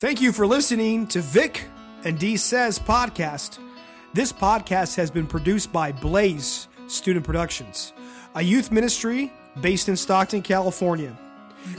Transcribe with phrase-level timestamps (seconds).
[0.00, 1.66] Thank you for listening to Vic
[2.04, 3.58] and D Says podcast.
[4.14, 7.92] This podcast has been produced by Blaze Student Productions,
[8.34, 11.14] a youth ministry based in Stockton, California.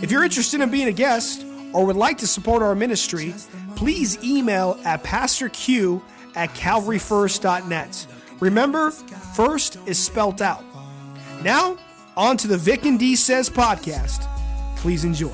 [0.04, 3.34] If you're interested in being a guest or would like to support our ministry,
[3.76, 6.04] please email at pastorq
[6.36, 8.08] at calvaryfirst.net.
[8.40, 10.64] Remember, first is spelt out.
[11.42, 11.76] Now,
[12.16, 14.28] on to the Vic and D Says podcast.
[14.78, 15.34] Please enjoy.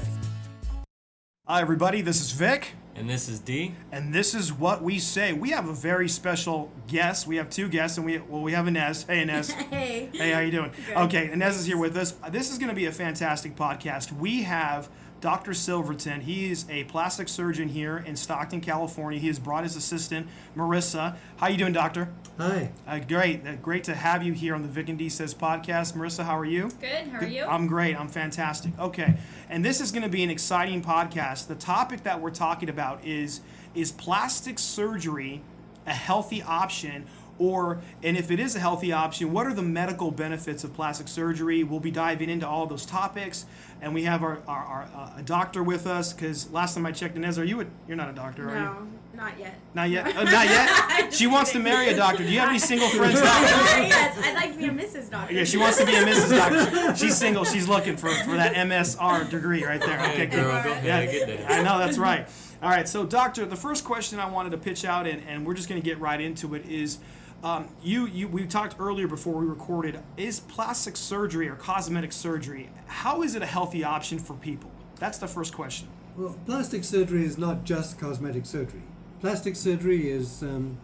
[1.50, 2.02] Hi, everybody.
[2.02, 2.74] This is Vic.
[2.94, 3.74] And this is D.
[3.94, 5.32] And this is what we say.
[5.32, 7.26] We have a very special guest.
[7.26, 9.04] We have two guests, and we well, we have Inez.
[9.04, 9.52] Hey, Inez.
[9.70, 10.10] Hey.
[10.12, 10.72] Hey, how you doing?
[10.88, 10.98] Good.
[10.98, 12.16] Okay, Inez is here with us.
[12.32, 14.12] This is going to be a fantastic podcast.
[14.12, 15.54] We have Dr.
[15.54, 16.22] Silverton.
[16.22, 19.20] He is a plastic surgeon here in Stockton, California.
[19.20, 21.16] He has brought his assistant, Marissa.
[21.38, 22.10] How you doing, Doctor?
[22.38, 22.72] Hi.
[22.88, 23.46] Uh, great.
[23.46, 25.94] Uh, great to have you here on the Vic and D Says podcast.
[25.94, 26.70] Marissa, how are you?
[26.80, 27.08] Good.
[27.08, 27.46] How are you?
[27.46, 28.00] I'm great.
[28.00, 28.78] I'm fantastic.
[28.78, 29.18] Okay.
[29.50, 31.48] And this is going to be an exciting podcast.
[31.48, 33.42] The topic that we're talking about is
[33.74, 35.42] is plastic surgery
[35.88, 37.06] a healthy option
[37.40, 41.08] or and if it is a healthy option, what are the medical benefits of plastic
[41.08, 41.64] surgery?
[41.64, 43.46] We'll be diving into all those topics
[43.82, 46.92] and we have our, our, our uh, a doctor with us cuz last time I
[46.92, 48.64] checked Inez, are you a, you're not a doctor, are you?
[48.64, 49.60] no, not yet.
[49.74, 50.08] Not yet.
[50.18, 51.14] Oh, not yet.
[51.14, 52.24] She wants to marry a doctor.
[52.24, 53.50] Do you have any single friends doctors?
[53.52, 55.10] yes, I'd like to be a Mrs.
[55.10, 55.34] Doctor.
[55.34, 56.30] Yeah, she wants to be a Mrs.
[56.38, 56.96] Doctor.
[56.96, 57.44] She's single.
[57.46, 60.00] She's looking for, for that MRS degree right there.
[60.00, 60.44] Okay, Hey, good.
[60.44, 60.84] girl, go ahead.
[60.86, 61.50] Yeah, Get there.
[61.50, 62.28] I know that's right.
[62.62, 65.54] All right, so doctor, the first question I wanted to pitch out, and, and we're
[65.54, 66.98] just going to get right into it, is
[67.44, 70.00] um, you you we talked earlier before we recorded.
[70.18, 74.72] Is plastic surgery or cosmetic surgery how is it a healthy option for people?
[75.00, 75.88] That's the first question.
[76.18, 78.82] Well, plastic surgery is not just cosmetic surgery.
[79.22, 80.78] Plastic surgery is um,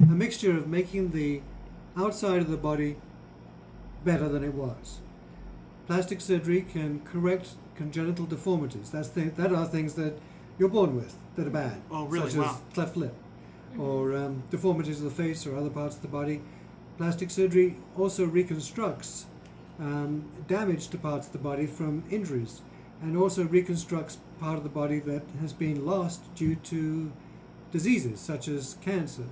[0.00, 1.40] a mixture of making the
[1.96, 2.96] outside of the body
[4.04, 4.98] better than it was.
[5.86, 8.90] Plastic surgery can correct congenital deformities.
[8.90, 10.18] That's the, that are things that
[10.58, 12.30] you're born with that are bad, Oh, really?
[12.30, 12.60] such Wow.
[12.68, 13.14] as cleft lip
[13.78, 16.40] or um, deformities of the face or other parts of the body.
[16.96, 19.26] Plastic surgery also reconstructs
[19.78, 22.62] um, damage to parts of the body from injuries
[23.00, 27.12] and also reconstructs part of the body that has been lost due to
[27.70, 29.26] diseases such as cancer.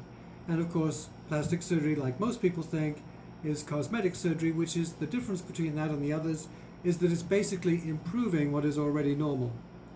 [0.48, 3.02] And of course, plastic surgery, like most people think,
[3.44, 6.48] is cosmetic surgery, which is the difference between that and the others,
[6.84, 9.52] is that it's basically improving what is already normal.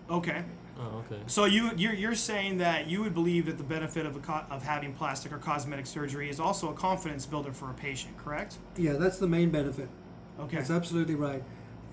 [0.09, 0.43] Okay.
[0.81, 1.21] Oh, okay.
[1.27, 4.45] So you you're, you're saying that you would believe that the benefit of a co-
[4.49, 8.57] of having plastic or cosmetic surgery is also a confidence builder for a patient, correct?
[8.75, 9.89] Yeah, that's the main benefit.
[10.39, 10.57] Okay.
[10.57, 11.43] That's absolutely right.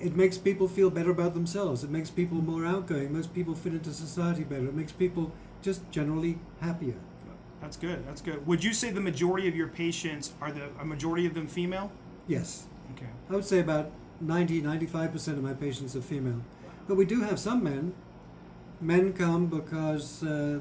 [0.01, 1.85] It makes people feel better about themselves.
[1.85, 3.07] It makes people more outgoing.
[3.07, 4.67] It makes people fit into society better.
[4.67, 6.95] It makes people just generally happier.
[7.61, 8.07] That's good.
[8.07, 8.47] That's good.
[8.47, 11.91] Would you say the majority of your patients are the a majority of them female?
[12.27, 12.67] Yes.
[12.93, 13.11] Okay.
[13.29, 16.43] I would say about 90 95% of my patients are female.
[16.87, 17.93] But we do have some men.
[18.81, 20.61] Men come because uh,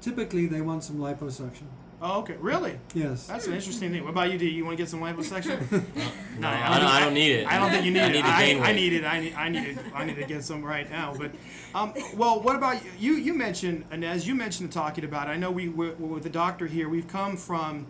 [0.00, 1.64] typically they want some liposuction.
[2.04, 2.34] Oh, okay.
[2.40, 2.80] Really?
[2.94, 3.28] Yes.
[3.28, 4.02] That's an interesting thing.
[4.02, 4.36] What about you?
[4.36, 5.84] Do you want to get some liposuction?
[6.38, 7.46] No, I don't, I don't need it.
[7.46, 8.12] I don't think you need I it.
[8.12, 9.04] need to I, gain I need it.
[9.04, 9.34] I need.
[9.34, 9.78] I need it.
[9.94, 11.14] I need to get some right now.
[11.16, 11.32] But,
[11.74, 12.90] um, well, what about you?
[12.98, 14.26] You, you mentioned Inez.
[14.26, 15.28] You mentioned talking about.
[15.28, 15.32] It.
[15.32, 16.88] I know we we're, we're with the doctor here.
[16.88, 17.86] We've come from.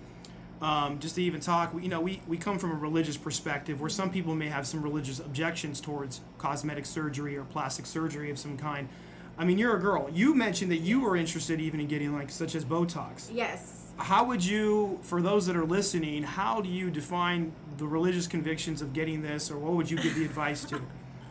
[0.61, 3.91] Um, just to even talk, you know, we, we come from a religious perspective where
[3.91, 8.57] some people may have some religious objections towards cosmetic surgery or plastic surgery of some
[8.57, 8.89] kind.
[9.39, 10.09] I mean, you're a girl.
[10.13, 13.29] You mentioned that you were interested even in getting like such as Botox.
[13.33, 13.91] Yes.
[13.97, 18.83] How would you, for those that are listening, how do you define the religious convictions
[18.83, 20.81] of getting this, or what would you give the advice to?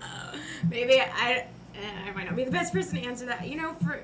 [0.69, 3.47] Maybe I eh, I might not be the best person to answer that.
[3.47, 4.01] You know, for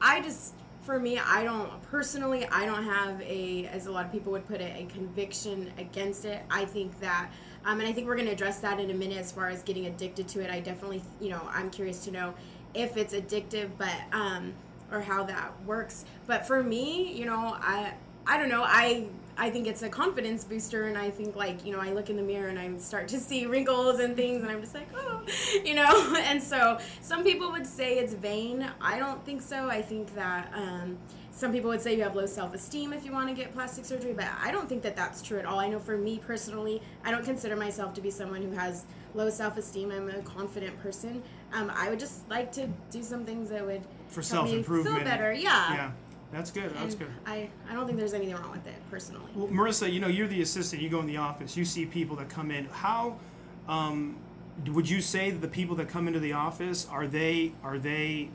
[0.00, 4.12] I just for me, I don't personally, I don't have a, as a lot of
[4.12, 6.42] people would put it, a conviction against it.
[6.50, 7.30] I think that,
[7.64, 9.62] um, and I think we're going to address that in a minute as far as
[9.62, 10.50] getting addicted to it.
[10.50, 12.34] I definitely, you know, I'm curious to know
[12.74, 14.54] if it's addictive, but um,
[14.90, 16.04] or how that works.
[16.26, 17.94] But for me, you know, I,
[18.26, 19.06] I don't know, I.
[19.38, 22.16] I think it's a confidence booster, and I think like you know I look in
[22.16, 25.22] the mirror and I start to see wrinkles and things, and I'm just like oh,
[25.64, 26.14] you know.
[26.26, 28.70] And so some people would say it's vain.
[28.82, 29.66] I don't think so.
[29.70, 30.98] I think that um,
[31.40, 34.12] some people would say you have low self-esteem if you want to get plastic surgery,
[34.12, 35.58] but I don't think that that's true at all.
[35.58, 38.84] I know for me personally, I don't consider myself to be someone who has
[39.14, 39.90] low self-esteem.
[39.90, 41.22] I'm a confident person.
[41.54, 44.96] Um, I would just like to do some things that would For self-improvement.
[44.96, 45.32] feel better.
[45.32, 45.72] Yeah.
[45.74, 45.90] Yeah,
[46.30, 46.74] that's good.
[46.74, 47.10] That's And good.
[47.24, 49.30] I, I don't think there's anything wrong with it personally.
[49.34, 50.82] Well, Marissa, you know, you're the assistant.
[50.82, 51.56] You go in the office.
[51.56, 52.66] You see people that come in.
[52.66, 53.16] How
[53.66, 54.16] um,
[54.66, 58.28] would you say that the people that come into the office are they are they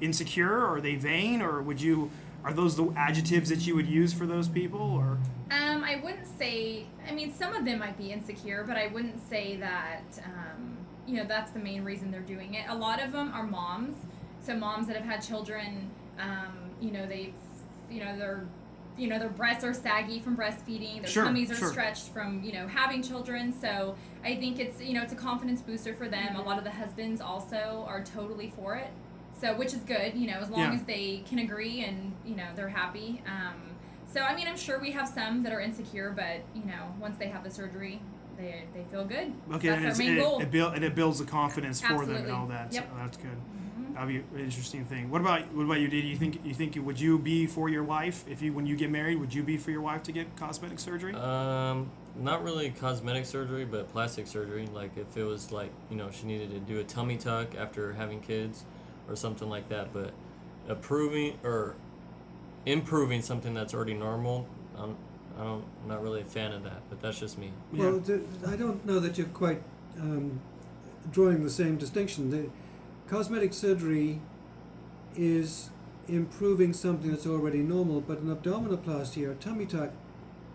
[0.00, 0.64] insecure?
[0.66, 1.42] Are they vain?
[1.42, 2.10] Or would you
[2.44, 4.80] are those the adjectives that you would use for those people?
[4.80, 5.18] Or
[5.50, 6.86] Um, I wouldn't say.
[7.06, 10.02] I mean, some of them might be insecure, but I wouldn't say that.
[10.24, 12.66] Um, you know, that's the main reason they're doing it.
[12.68, 13.96] A lot of them are moms
[14.42, 17.34] So moms that have had children, um, you know, they,
[17.90, 18.46] you know, their,
[18.96, 21.00] you know, their breasts are saggy from breastfeeding.
[21.02, 21.68] Their Sure, tummies are sure.
[21.70, 23.52] stretched from, you know, having children.
[23.52, 26.36] So I think it's, you know, it's a confidence booster for them.
[26.36, 28.90] A lot of the husbands also are totally for it.
[29.40, 30.72] So which is good, you know, as long Yeah.
[30.74, 33.22] as they can agree and you know they're happy.
[33.26, 33.54] Um,
[34.12, 37.16] so I mean, I'm sure we have some that are insecure, but you know, once
[37.18, 38.02] they have the surgery,
[38.36, 39.32] they they feel good.
[39.52, 40.38] Okay, That's and, our main and, goal.
[40.40, 42.72] it, it build, and it builds the confidence for them and all that.
[42.72, 42.84] Yep.
[42.84, 42.96] Mm-hmm.
[42.96, 43.36] So that's good.
[43.94, 45.10] That'll be an interesting thing.
[45.10, 45.88] What about what about you?
[45.88, 48.76] Did you think you think would you be for your wife if you when you
[48.76, 49.18] get married?
[49.18, 51.14] Would you be for your wife to get cosmetic surgery?
[51.14, 54.68] Um, not really cosmetic surgery, but plastic surgery.
[54.72, 57.92] Like if it was like you know she needed to do a tummy tuck after
[57.94, 58.64] having kids,
[59.10, 59.92] or something like that.
[59.92, 60.12] But
[60.68, 61.74] approving or
[62.64, 64.46] improving something that's already normal,
[64.78, 64.96] I'm,
[65.38, 66.80] I don't, I'm not really a fan of that.
[66.88, 67.50] But that's just me.
[67.72, 69.62] Well, the, I don't know that you're quite
[70.00, 70.40] um,
[71.10, 72.30] drawing the same distinction.
[72.30, 72.48] The
[73.08, 74.20] cosmetic surgery
[75.16, 75.70] is
[76.08, 79.90] improving something that's already normal, but an abdominoplasty or tummy tuck,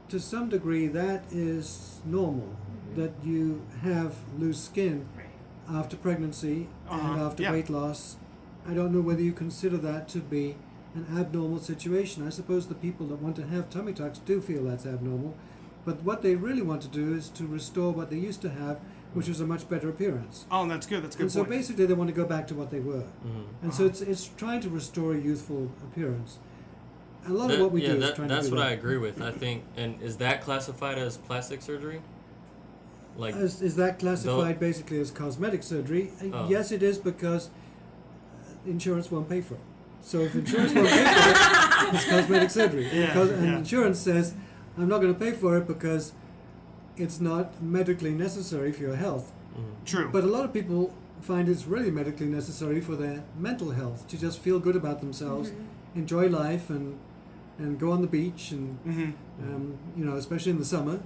[0.10, 2.56] to some degree, that is normal.
[2.96, 5.08] That you have loose skin
[5.70, 7.52] after pregnancy and Uh-huh, after yeah.
[7.52, 8.16] weight loss.
[8.68, 10.56] I don't know whether you consider that to be
[10.96, 12.26] an abnormal situation.
[12.26, 15.36] I suppose the people that want to have tummy tucks do feel that's abnormal,
[15.86, 18.80] but what they really want to do is to restore what they used to have,
[19.14, 20.46] which was a much better appearance.
[20.52, 21.04] oh, that's good.
[21.04, 23.04] That's a good And so basically, they want to go back to what they were,
[23.26, 23.64] Mm-hmm.
[23.64, 26.40] and so it's it's trying to restore a youthful appearance.
[27.28, 28.70] A lot of what we yeah, do is trying that's to do what that.
[28.70, 29.22] I agree with.
[29.22, 32.02] I think, and is that classified as plastic surgery?
[33.18, 36.12] Like, Is, is that classified basically as cosmetic surgery?
[36.22, 36.50] Uh, Oh.
[36.50, 37.50] Yes, it is because
[38.66, 39.60] insurance won't pay for it.
[40.02, 42.90] So if insurance won't pay for it, it's cosmetic surgery.
[42.94, 43.58] Yeah, Because- and yeah.
[43.58, 44.34] insurance says,
[44.78, 46.14] I'm not going to pay for it because
[46.98, 49.32] it's not medically necessary for your health.
[49.58, 49.86] mhm.
[49.86, 50.10] True.
[50.12, 54.18] But a lot of people find it's really medically necessary for their mental health to
[54.18, 55.52] just feel good about themselves,
[55.96, 56.98] enjoy life, and
[57.58, 61.00] and go on the beach and hmm um, you know, especially in the summer,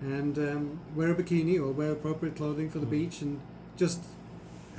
[0.00, 3.40] and um, wear a bikini or wear appropriate clothing for the beach, and
[3.76, 4.00] just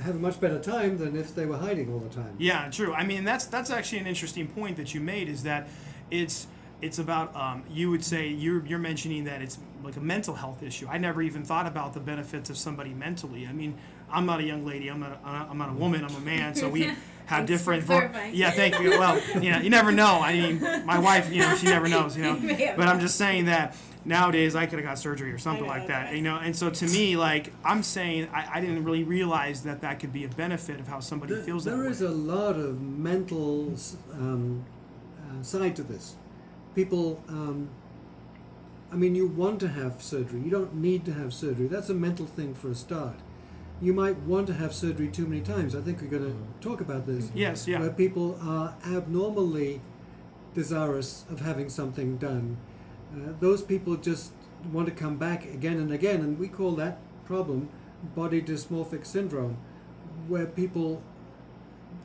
[0.02, 2.34] have a much better time than if they were hiding all the time.
[2.38, 2.92] Yeah, true.
[2.92, 5.28] I mean, that's that's actually an interesting point that you made.
[5.28, 5.68] Is that
[6.10, 6.46] it's
[6.82, 10.62] it's about um, you would say you're you're mentioning that it's like a mental health
[10.62, 10.86] issue.
[10.88, 13.46] I never even thought about the benefits of somebody mentally.
[13.46, 13.76] I mean,
[14.10, 14.88] I'm not a young lady.
[14.88, 15.12] I'm not.
[15.12, 16.04] A, I'm not a woman.
[16.04, 16.54] I'm a man.
[16.54, 16.92] So we
[17.30, 17.84] have Thanks different.
[17.84, 18.90] for vor- yeah, thank you.
[18.90, 20.20] Well, you know, you never know.
[20.20, 22.16] I mean, my wife, you know, she never knows.
[22.16, 24.98] You know, You may have but I'm just saying that nowadays I could have got
[24.98, 26.12] surgery or something like that.
[26.14, 29.80] You know, and so to me, like I'm saying, I, I didn't really realize that
[29.82, 31.90] that could be a benefit of how somebody There, feels that there way.
[31.90, 33.74] is a lot of mental
[34.14, 34.64] um,
[35.18, 36.16] uh, side to this.
[36.74, 37.68] People, um,
[38.92, 40.40] I mean, you want to have surgery.
[40.40, 41.68] You don't need to have surgery.
[41.68, 43.14] That's a mental thing for a start.
[43.80, 45.74] You might want to have surgery too many times.
[45.74, 47.30] I think we're going to talk about this.
[47.34, 47.80] Yes, yeah.
[47.80, 49.80] Where people are abnormally
[50.54, 52.58] desirous of having something done.
[53.14, 54.32] Uh, those people just
[54.72, 57.70] want to come back again and again, and we call that problem
[58.14, 59.56] body dysmorphic syndrome,
[60.28, 61.02] where people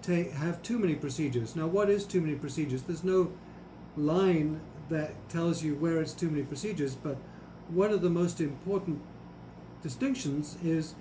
[0.01, 1.55] take, have too many procedures.
[1.55, 2.83] Now, what is too many procedures?
[2.83, 3.31] There's no
[3.97, 7.17] line that tells you where it's too many procedures, but
[7.69, 9.01] one of the most important
[9.81, 10.95] distinctions is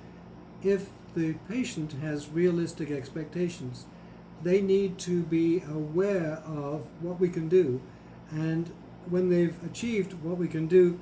[0.64, 3.86] if the patient has realistic expectations,
[4.42, 7.80] they need to be aware of what we can do,
[8.30, 8.70] and
[9.08, 10.98] when they've achieved what we can do,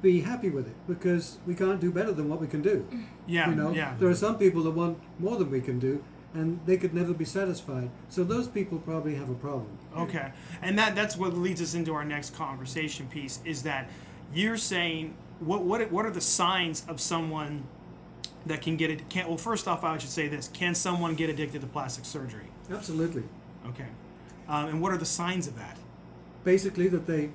[0.00, 2.86] be happy with it because we can't do better than what we can do.
[3.26, 3.94] yeah, You know, yeah.
[3.98, 7.12] there are some people that want more than we can do, and they could never
[7.12, 7.90] be satisfied.
[8.08, 9.78] So those people probably have a problem.
[9.96, 13.88] Okay, and that that's what leads us into our next conversation piece is that
[14.34, 17.64] you're saying what what what are the signs of someone
[18.46, 19.08] that can get it?
[19.08, 22.46] Can well, first off, I should say this: Can someone get addicted to plastic surgery?
[22.70, 23.24] Absolutely.
[23.68, 23.86] Okay,
[24.48, 25.78] um, and what are the signs of that?
[26.44, 27.30] Basically, that they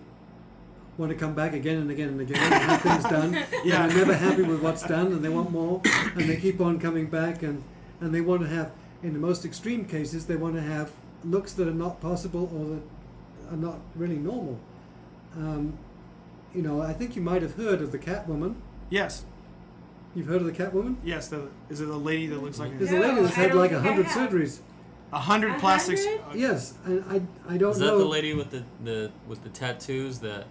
[0.98, 3.34] want to come back again and again and again and have things done.
[3.64, 3.84] Yeah.
[3.84, 5.82] And they're never happy with what's done, and they want more,
[6.16, 7.64] and they keep on coming back, and
[8.02, 8.72] and they want to have,
[9.04, 10.92] in the most extreme cases, they want to have
[11.24, 14.60] looks that are not possible or that are not really normal.
[15.36, 15.78] Um,
[16.54, 18.56] you know, I think you might have heard of the Catwoman.
[18.90, 19.26] Yes,
[20.16, 20.96] You've heard of the Catwoman?
[21.04, 21.28] yes.
[21.28, 23.50] The, is it a lady that looks like There's a, a lady that's I had
[23.50, 24.30] don't like a think I hundred have.
[24.32, 24.60] surgeries.
[25.14, 26.06] a hundred A plastics?
[26.06, 26.40] hundred?
[26.40, 27.16] Yes, and I
[27.54, 27.70] I don't know.
[27.70, 27.98] Is that know.
[28.00, 30.46] the lady with the, the with the tattoos that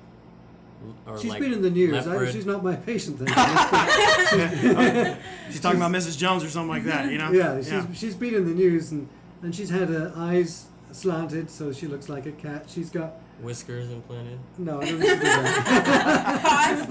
[1.09, 2.07] are She's like been in the news.
[2.07, 2.33] I, leopard?
[2.33, 3.19] she's not my patient.
[3.19, 3.31] Thank
[4.63, 5.17] you.
[5.51, 6.17] She's talking about Mrs.
[6.17, 7.11] Jones or something like that.
[7.11, 7.33] You know?
[7.33, 9.09] yeah, she's she's been in the news and
[9.43, 12.67] and she's had her eyes slanted so she looks like a cat.
[12.69, 14.39] She's got Whiskers implanted.
[14.59, 16.85] no, I don't need to do that.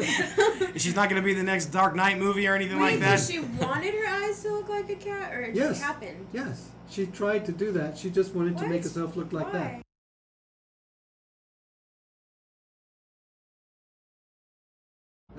[0.77, 3.19] She's not going to be the next Dark Knight movie or anything like that.
[3.19, 5.69] she wanted her eyes to look like a cat, or it Yes.
[5.69, 6.25] just happened?
[6.31, 7.97] yes, she tried to do that.
[7.97, 9.81] She just wanted to make herself look like that.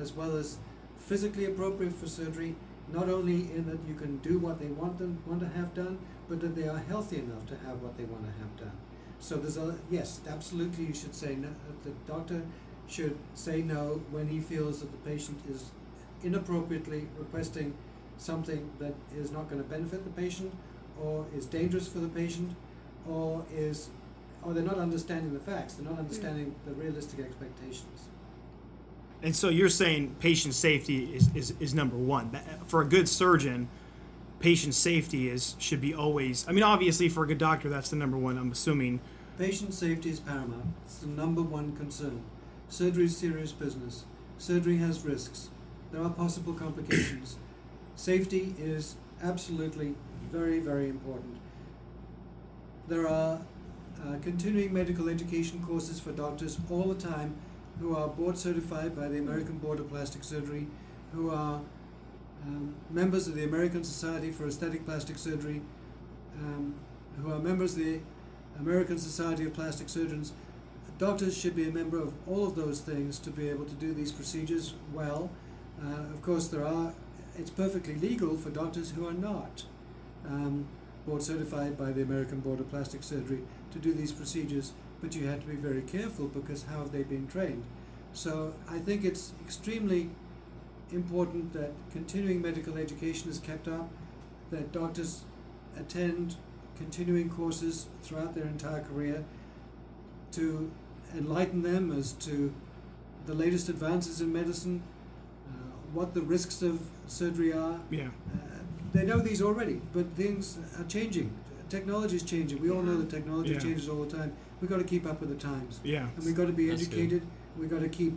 [0.01, 0.59] As well as
[0.99, 2.55] physically appropriate for surgery,
[2.93, 5.99] not only in that you can do what they want them want to have done,
[6.29, 8.77] but that they are healthy enough to have what they want to have done.
[9.21, 10.87] So there's a yes, absolutely.
[10.87, 11.49] You should say no.
[11.49, 12.43] Uh, the doctor
[12.89, 15.71] should say no when he feels that the patient is
[16.23, 17.75] inappropriately requesting
[18.17, 20.53] something that is not going to benefit the patient,
[21.01, 22.55] or is dangerous for the patient,
[23.09, 23.91] or is
[24.43, 25.75] or they're not understanding the facts.
[25.75, 26.01] They're not hmm.
[26.01, 28.09] understanding the realistic expectations.
[29.23, 32.39] And so you're saying patient safety is, is, is number one.
[32.67, 33.69] For a good surgeon,
[34.41, 36.47] patient safety is should be always.
[36.49, 38.39] I mean, obviously, for a good doctor, that's the number one.
[38.39, 39.01] I'm assuming.
[39.39, 40.75] Patient safety is paramount.
[40.85, 42.23] It's the number one concern.
[42.69, 44.05] Surgery is serious business.
[44.37, 45.51] Surgery has risks.
[45.93, 47.37] There are possible complications.
[47.97, 49.95] Safety is absolutely
[50.31, 51.39] very, very important.
[52.87, 53.41] There are
[54.05, 57.37] uh, continuing medical education courses for doctors all the time
[57.81, 60.67] who are board certified by the American Board of Plastic Surgery,
[61.13, 61.61] who are
[62.47, 65.63] um, members of the American Society for Aesthetic Plastic Surgery,
[66.41, 66.75] um,
[67.23, 68.01] who are members of the
[68.59, 70.33] American Society of Plastic Surgeons.
[70.99, 73.95] Doctors should be a member of all of those things to be able to do
[73.95, 75.31] these procedures well.
[75.81, 76.93] Uh, of course, there are.
[77.37, 79.63] It's perfectly legal for doctors who are not
[80.27, 80.67] um,
[81.07, 85.27] board certified by the American Board of Plastic Surgery to do these procedures, but you
[85.29, 87.63] have to be very careful because how have they been trained?
[88.13, 90.11] So I think it's extremely
[90.93, 93.89] important that continuing medical education is kept up,
[94.51, 95.25] that doctors
[95.77, 96.37] attend
[96.77, 99.25] continuing courses throughout their entire career
[100.33, 100.71] to
[101.15, 102.55] enlighten them as to
[103.27, 104.83] the latest advances in medicine,
[105.49, 105.53] uh,
[105.93, 107.81] what the risks of surgery are.
[107.91, 108.09] Yeah.
[108.33, 108.39] Uh,
[108.93, 111.31] they know these already, but things are changing.
[111.69, 112.63] Technology is changing.
[112.63, 113.59] We all know that technology Yeah.
[113.59, 114.33] changes all the time.
[114.61, 115.81] We've got to keep up with the times.
[115.85, 116.09] Yeah.
[116.17, 116.99] And we've got to be That's good.
[116.99, 117.23] educated.
[117.59, 118.15] We've got to keep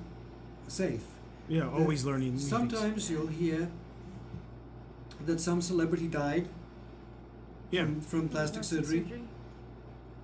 [0.67, 1.03] safe.
[1.51, 1.69] Yeah.
[1.69, 2.33] Always learning.
[2.33, 2.49] new things.
[2.49, 3.69] Sometimes you'll hear
[5.25, 6.47] that some celebrity died
[7.71, 7.83] Yeah.
[7.83, 9.05] from, from plastic surgery.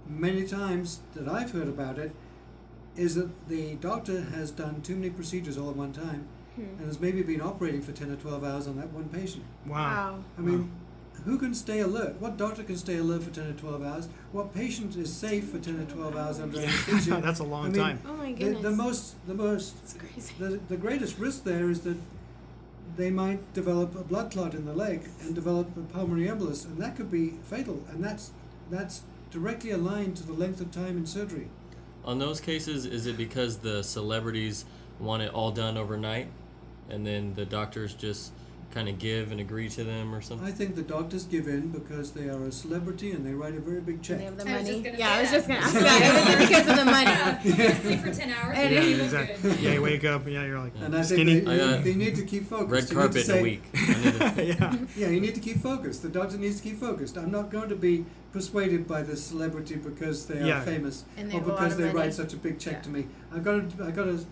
[0.08, 2.14] Many times that I've heard about it
[2.96, 6.62] is that the doctor has done too many procedures all at one time hmm.
[6.62, 9.44] and has maybe been operating for 10 or 12 hours on that one patient.
[9.66, 9.76] Wow.
[9.76, 10.24] Wow.
[10.38, 10.72] I mean,
[11.26, 12.20] who can stay alert?
[12.22, 14.10] What doctor can stay alert for 10 or 12 hours?
[14.32, 17.20] What patient is safe for 10 or 12 hours under anesthesia?
[17.24, 18.00] That's a long I mean, time.
[18.06, 18.62] Oh my The, goodness.
[18.62, 20.34] the most, the most It's crazy.
[20.40, 21.98] the, the greatest risk there is that
[22.96, 26.78] they might develop a blood clot in the leg and develop a pulmonary embolus, and
[26.80, 27.84] that could be fatal.
[27.90, 28.32] And that's
[28.72, 31.48] that's directly aligned to the length of time in surgery.
[32.06, 34.66] On those cases, is it because the celebrities
[35.00, 36.28] want it all done overnight,
[36.90, 38.32] and then the doctors just
[38.72, 40.46] kind of give and agree to them or something?
[40.48, 43.60] I think the doctors give in because they are a celebrity and they write a
[43.60, 44.20] very big check.
[44.20, 44.72] They have the I was money.
[44.72, 45.36] just gonna yeah, say I was that.
[45.38, 46.28] just gonna ask that.
[46.28, 47.40] It was because of the money.
[47.44, 48.58] you sleep for 10 hours.
[48.58, 49.50] Yeah, you look exactly.
[49.52, 49.60] good.
[49.62, 50.28] Yeah, you wake up.
[50.28, 51.34] Yeah, you're like And I skinny.
[51.36, 52.72] think they, I they, got they need to keep focused.
[52.72, 53.64] Red You need to carpet in say- a week.
[53.74, 54.76] I need to- yeah.
[54.98, 56.02] Yeah, you need to keep focused.
[56.04, 57.18] The doctor needs to keep focused.
[57.18, 60.62] I'm not going to be persuaded by the celebrity because they are Yeah.
[60.62, 62.00] famous And they or have a lot because of they money.
[62.00, 62.82] write such a big check Yeah.
[62.82, 63.08] to me.
[63.34, 64.26] I've got to, I've got to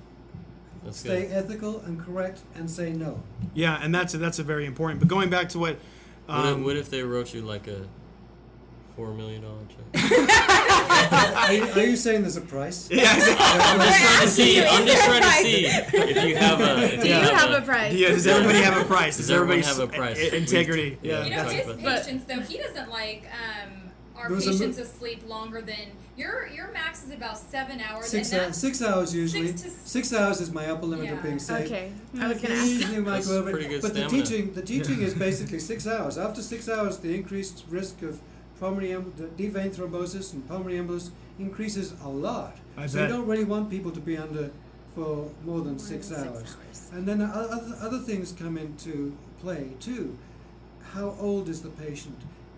[0.86, 1.32] That's stay good.
[1.34, 3.22] ethical and correct and say no.
[3.54, 5.00] Yeah, and that's that's a very important.
[5.00, 5.78] But going back to what,
[6.28, 7.88] What, um, if, what if they wrote you like a
[8.96, 10.32] four million dollar check?
[11.12, 12.88] are, you, are you saying there's a price?
[12.92, 14.64] yeah, I'm just trying to see.
[14.64, 16.84] I'm just trying to see if you have a.
[16.84, 17.94] If Do you you have, have a, a price?
[17.94, 18.10] yeah.
[18.10, 19.18] Does everybody have a price?
[19.18, 20.20] Does everyone everybody's have a price?
[20.20, 20.98] i- integrity?
[21.02, 21.24] Yeah.
[21.26, 23.72] You know, his patients though, he doesn't like um,
[24.16, 28.08] our There was a patients asleep longer than your your max is about seven hours.
[28.08, 29.48] Six, and hou- that's six hours usually.
[29.48, 31.22] Six to Six hours is my upper limit of Yeah.
[31.22, 31.66] being safe.
[31.66, 31.92] Okay.
[32.20, 32.68] I was gonna ask.
[32.68, 35.86] Usually That's go over it, pretty good but the teaching, the teaching is basically six
[35.88, 36.18] hours.
[36.18, 38.20] After six hours, the increased risk of
[38.60, 42.56] pulmonary em- the deep vein thrombosis and pulmonary embolus increases a lot.
[42.78, 43.10] I so bet.
[43.10, 44.52] you don't really want people to be under
[44.96, 46.40] for more than six, than hours.
[46.40, 46.90] six hours.
[46.94, 50.18] And then other, other things come into play too.
[50.94, 52.16] How old is the patient?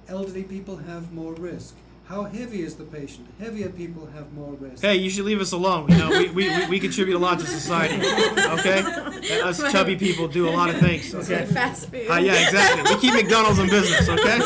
[0.07, 1.73] Elderly people have more risk.
[2.07, 3.27] How heavy is the patient?
[3.37, 4.81] Heavier people have more risk.
[4.81, 5.91] Hey, you should leave us alone.
[5.91, 7.95] You know, we, we, we, we contribute a lot to society.
[7.97, 11.13] Okay, And us chubby people do a lot of things.
[11.13, 11.45] Okay.
[11.45, 12.09] Fast food.
[12.09, 12.95] Uh, yeah, exactly.
[12.95, 14.37] We keep McDonald's in business, okay?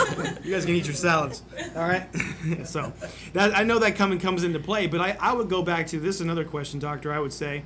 [0.43, 1.43] You guys can eat your salads.
[1.75, 2.07] All right?
[2.63, 2.91] so,
[3.33, 5.99] that I know that coming comes into play, but I, I would go back to
[5.99, 7.61] this another question, doctor, I would say,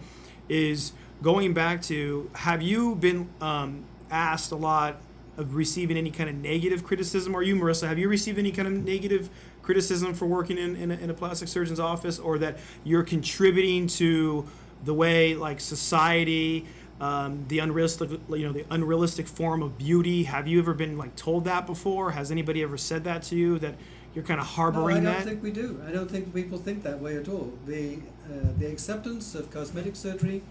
[0.49, 4.97] is going back to have you been um, asked a lot
[5.37, 8.67] of receiving any kind of negative criticism or you, Marissa, have you received any kind
[8.67, 9.29] of negative
[9.65, 12.53] criticism for working in, in, a, in a plastic surgeon's office, or that
[12.83, 14.45] you're contributing to
[14.83, 16.65] the way like society,
[17.01, 20.23] um, the unrealistic, you know, the unrealistic form of beauty?
[20.23, 22.11] Have you ever been like told that before?
[22.11, 23.75] Has anybody ever said that to you that
[24.13, 25.29] you're kind of harboring No, I don't that?
[25.29, 25.81] think we do.
[25.87, 27.51] I don't think people think that way at all.
[27.65, 30.41] The uh, the acceptance of cosmetic surgery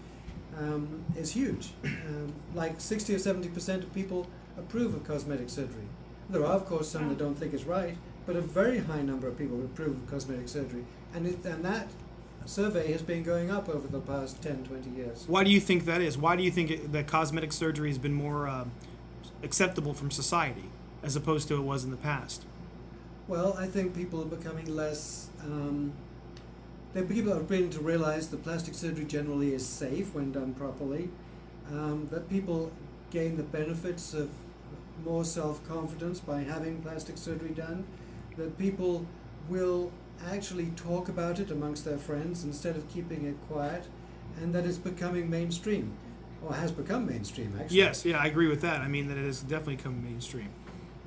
[0.59, 1.69] um, is huge.
[1.83, 5.87] Um, like sixty or seventy percent of people approve of cosmetic surgery.
[6.29, 9.27] There are, of course, some that don't think it's right, but a very high number
[9.27, 11.87] of people approve of cosmetic surgery, and it, and that
[12.45, 15.25] survey has been going up over the past 10, 20 years.
[15.27, 16.17] Why do you think that is?
[16.17, 18.71] Why do you think it, that cosmetic surgery has been more um
[19.43, 20.65] acceptable from society
[21.03, 22.45] as opposed to it was in the past?
[23.27, 25.29] Well, I think people are becoming less.
[25.41, 25.93] Um,
[26.93, 31.09] people are beginning to realize that plastic surgery generally is safe when done properly.
[31.71, 32.71] Um, that people
[33.09, 34.29] gain the benefits of
[35.03, 37.85] more self confidence by having plastic surgery done.
[38.37, 39.05] That people
[39.49, 39.91] will
[40.29, 43.85] actually talk about it amongst their friends instead of keeping it quiet,
[44.41, 45.93] and that it's becoming mainstream,
[46.43, 47.77] or has become mainstream actually.
[47.77, 48.81] Yes, yeah, I agree with that.
[48.81, 50.49] I mean that it has definitely come mainstream.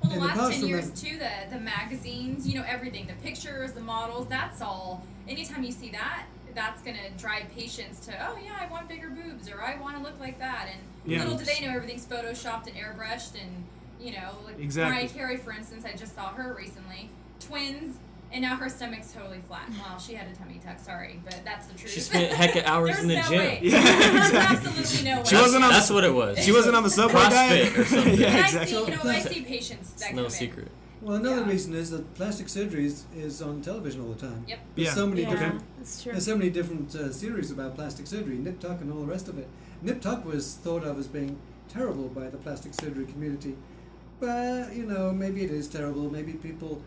[0.01, 3.73] Well, the the last 10 years, too, the, the magazines, you know, everything, the pictures,
[3.73, 5.03] the models, that's all.
[5.27, 9.09] Anytime you see that, that's going to drive patients to, oh, yeah, I want bigger
[9.09, 10.69] boobs or I want to look like that.
[10.71, 11.19] And Yeah.
[11.19, 13.33] little do they know everything's photoshopped and airbrushed.
[13.41, 13.65] And,
[13.99, 14.95] you know, like Exactly.
[14.95, 17.09] Mariah Carey, for instance, I just saw her recently.
[17.39, 17.97] Twins.
[18.31, 19.67] And now her stomach's totally flat.
[19.83, 21.91] Well, she had a tummy tuck, sorry, but that's the truth.
[21.91, 23.37] She spent heck of hours in the no gym.
[23.39, 23.59] Way.
[23.63, 24.69] Yeah, There's exactly.
[24.69, 25.23] absolutely no way.
[25.25, 26.37] She wasn't on the- That's what it was.
[26.45, 28.19] She wasn't on the subway CrossFit diet or something.
[28.19, 30.29] yeah, And I see, you know, I see patients that It's come no in.
[30.29, 30.67] secret.
[31.01, 31.47] Well, another Yeah.
[31.47, 34.45] reason is that plastic surgery is, is on television all the time.
[34.47, 34.59] Yep.
[34.75, 34.93] There's Yeah.
[34.93, 36.11] so many Yeah, different that's true.
[36.11, 39.27] There's so many different uh, series about plastic surgery, Nip Tuck and all the rest
[39.27, 39.47] of it.
[39.81, 43.55] Nip Tuck was thought of as being terrible by the plastic surgery community,
[44.19, 46.09] but you know maybe it is terrible.
[46.11, 46.81] Maybe people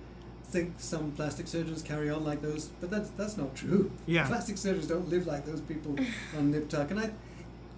[0.45, 3.91] think some plastic surgeons carry on like those, but that's that's not true.
[4.07, 4.27] Yeah.
[4.27, 5.97] plastic surgeons don't live like those people
[6.39, 7.11] on Nip Tuck, and I,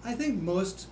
[0.03, 0.87] I think most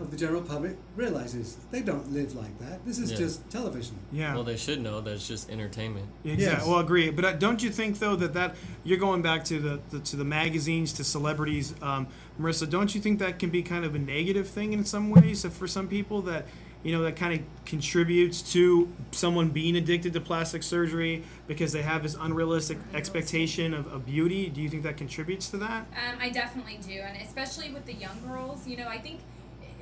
[0.00, 2.84] of the general public realizes they don't live like that.
[2.86, 3.16] This is Yeah.
[3.16, 3.96] just television.
[4.12, 4.32] Yeah.
[4.34, 6.06] Well, they should know that's just entertainment.
[6.24, 6.44] Exactly.
[6.44, 6.64] Yes.
[6.66, 7.10] Well, agree.
[7.10, 8.54] But uh, don't you think though that that
[8.84, 12.06] you're going back to the, the to the magazines to celebrities, um,
[12.40, 12.68] Marissa?
[12.70, 15.50] Don't you think that can be kind of a negative thing in some ways uh,
[15.50, 16.46] for some people that
[16.82, 21.82] you know that kind of contributes to someone being addicted to plastic surgery because they
[21.82, 24.48] have this unrealistic expectation of, of beauty?
[24.48, 25.86] Do you think that contributes to that?
[25.92, 28.66] Um, I definitely do, and especially with the young girls.
[28.66, 29.20] You know, I think,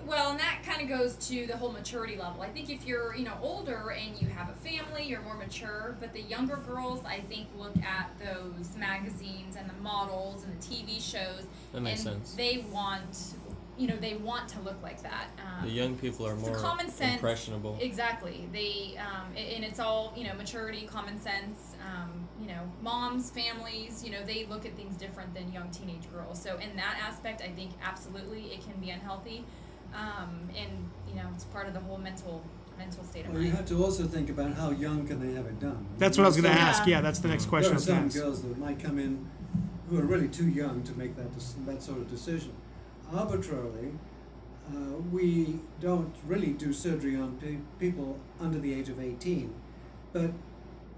[0.07, 2.41] well, and that kind of goes to the whole maturity level.
[2.43, 5.97] I think if you're, you know, older and you have a family, you're more mature.
[6.01, 10.65] But the younger girls, I think, look at those magazines and the models and the
[10.65, 12.35] TV shows, That makes and sense.
[12.35, 13.35] they want,
[13.79, 15.27] you know, they want to look like that.
[15.39, 17.77] Um, The young people are more common sense- impressionable.
[17.81, 18.49] Exactly.
[18.53, 21.75] They um, and it's all you know maturity, common sense.
[21.87, 24.03] Um, you know, moms, families.
[24.05, 26.41] You know, they look at things different than young teenage girls.
[26.41, 29.45] So in that aspect, I think absolutely it can be unhealthy,
[29.95, 32.43] um, and you know, it's part of the whole mental
[32.79, 35.47] mental state of Well, you have to also think about how young can they have
[35.47, 35.87] it done.
[35.99, 36.87] That's what I was going to ask.
[36.87, 37.71] Yeah, that's the next question.
[37.77, 39.27] There are some girls that might come in
[39.89, 42.53] who are really too young to make that dec- that sort of decision.
[43.13, 43.93] Arbitrarily,
[44.75, 49.55] uh, we don't really do surgery on pe- people under the age of 18,
[50.13, 50.31] but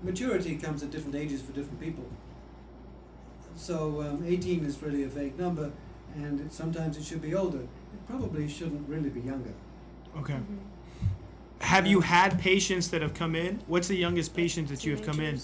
[0.02, 2.04] maturity comes at different ages for different people.
[3.56, 5.70] So um, 18 is really a vague number,
[6.14, 7.60] and it, sometimes it should be older.
[7.60, 9.52] It probably shouldn't really be younger.
[10.16, 10.34] Okay.
[10.34, 10.56] Mm-hmm.
[11.60, 13.60] Have you had patients that have come in?
[13.66, 15.40] What's the youngest patient that you have come in?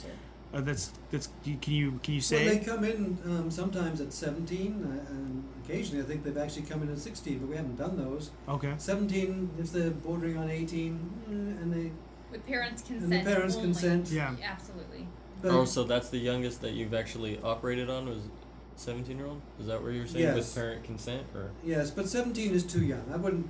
[0.55, 1.61] Teenagers Uh, that's that's.
[1.61, 2.45] Can you can you say?
[2.45, 6.63] Well, they come in um, sometimes at 17, uh, and occasionally I think they've actually
[6.63, 8.31] come in at 16, but we haven't done those.
[8.49, 8.75] Okay.
[8.79, 11.91] 17 if they're bordering on 18, eh, and they.
[12.31, 13.25] With parents' And consent.
[13.25, 13.67] the parents' only.
[13.69, 14.11] consent.
[14.11, 14.35] Yeah.
[14.43, 15.07] Absolutely.
[15.43, 18.19] But oh, so that's the youngest that you've actually operated on was
[18.77, 19.41] 17 year old?
[19.61, 20.37] Is that what you're saying Yes.
[20.37, 21.51] with parent consent or?
[21.65, 23.05] yes, but 17 is too young.
[23.13, 23.49] I wouldn't.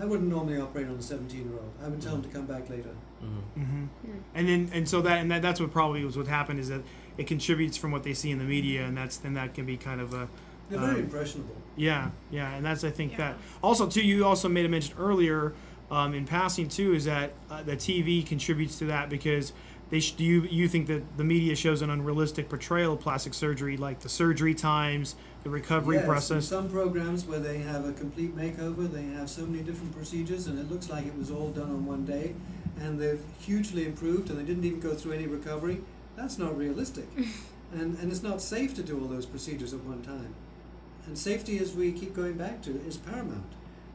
[0.00, 1.70] I wouldn't normally operate on a 17 year old.
[1.84, 2.94] I would tell them to come back later.
[3.22, 3.62] Mm-hmm.
[3.62, 4.18] hmm Hmm.
[4.34, 6.82] And then and so that and that, that's what probably was what happened is that
[7.18, 9.76] it contributes from what they see in the media and that's then that can be
[9.76, 10.28] kind of a
[10.70, 11.54] They're very Um, impressionable.
[11.76, 13.18] yeah yeah and that's I think Yeah.
[13.18, 15.52] that also too you also made a mention earlier
[15.90, 19.52] um, in passing too is that uh, the TV contributes to that because
[19.90, 23.34] they sh- do you you think that the media shows an unrealistic portrayal of plastic
[23.34, 27.92] surgery like the surgery times the recovery yes, process some programs where they have a
[27.92, 31.50] complete makeover, they have so many different procedures, and it looks like it was all
[31.50, 32.34] done on one day,
[32.80, 35.80] and they've hugely improved, and they didn't even go through any recovery.
[36.16, 37.06] That's not realistic,
[37.72, 40.34] and and it's not safe to do all those procedures at one time.
[41.06, 43.44] And safety, as we keep going back to, is paramount.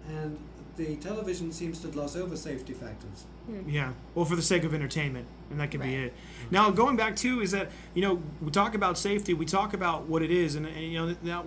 [0.09, 0.37] And
[0.75, 3.25] the television seems to gloss over safety factors.
[3.45, 3.67] Hmm.
[3.67, 3.93] Yeah.
[4.13, 6.05] Well, for the sake of entertainment, and that could be Right.
[6.07, 6.13] it.
[6.51, 10.07] Now, going back to is that you know we talk about safety, we talk about
[10.07, 11.45] what it is, and, and you know now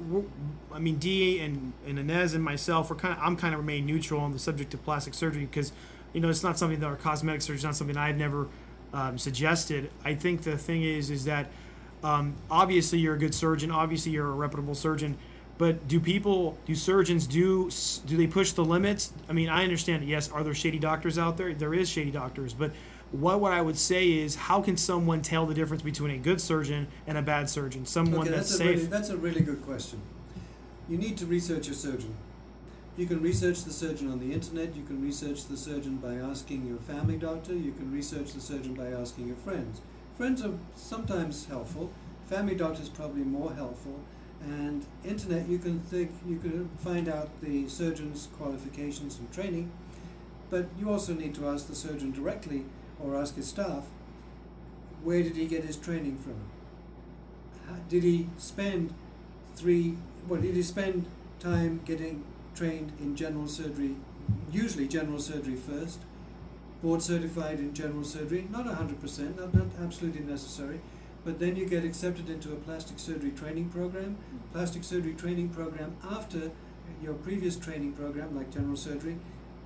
[0.73, 3.87] I mean Dee and and Inez and myself, we're kind of I'm kind of remain
[3.87, 5.73] neutral on the subject of plastic surgery because
[6.12, 8.49] you know it's not something that our cosmetic is not something I've never
[8.92, 9.90] um, suggested.
[10.05, 11.46] I think the thing is is that
[12.03, 15.16] um, obviously you're a good surgeon, obviously you're a reputable surgeon.
[15.59, 17.70] But do people, do surgeons do
[18.07, 19.12] do they push the limits?
[19.29, 20.09] I mean, I understand.
[20.09, 21.53] Yes, are there shady doctors out there?
[21.53, 22.73] There is shady doctors, but
[23.12, 26.40] what what I would say is, how can someone tell the difference between a good
[26.40, 27.85] surgeon and a bad surgeon?
[27.85, 28.77] Someone okay, that's, that's, a safe.
[28.77, 30.01] really, that's a really good question.
[30.88, 32.14] You need to research your surgeon.
[33.01, 34.77] You can research the surgeon on the internet.
[34.77, 37.55] You can research the surgeon by asking your family doctor.
[37.55, 39.81] You can research the surgeon by asking your friends.
[40.19, 41.91] Friends are sometimes helpful.
[42.27, 44.01] Family doctors probably more helpful.
[44.43, 49.73] And internet, you can think you can find out the surgeon's qualifications and training.
[50.51, 52.67] But you also need to ask the surgeon directly
[53.03, 53.85] or ask his staff.
[55.03, 56.37] Where did he get his training from?
[57.67, 58.93] How, did he spend
[59.57, 59.97] three?
[60.29, 61.07] Well, did he spend
[61.39, 63.97] time getting trained in general surgery?
[64.53, 66.01] Usually, general surgery first.
[66.83, 70.81] Board certified in general surgery, not hundred percent, not not absolutely necessary,
[71.25, 74.17] but then you get accepted into a plastic surgery training program.
[74.53, 76.51] Plastic surgery training program after
[77.03, 79.19] your previous training program, like general surgery,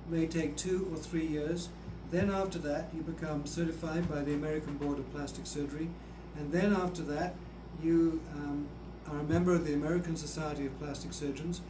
[0.09, 1.69] may take two or three years.
[2.11, 5.89] Then after that, you become certified by the American Board of Plastic Surgery,
[6.37, 7.35] and then after that,
[7.81, 8.67] you um,
[9.07, 11.61] are a member of the American Society of Plastic Surgeons,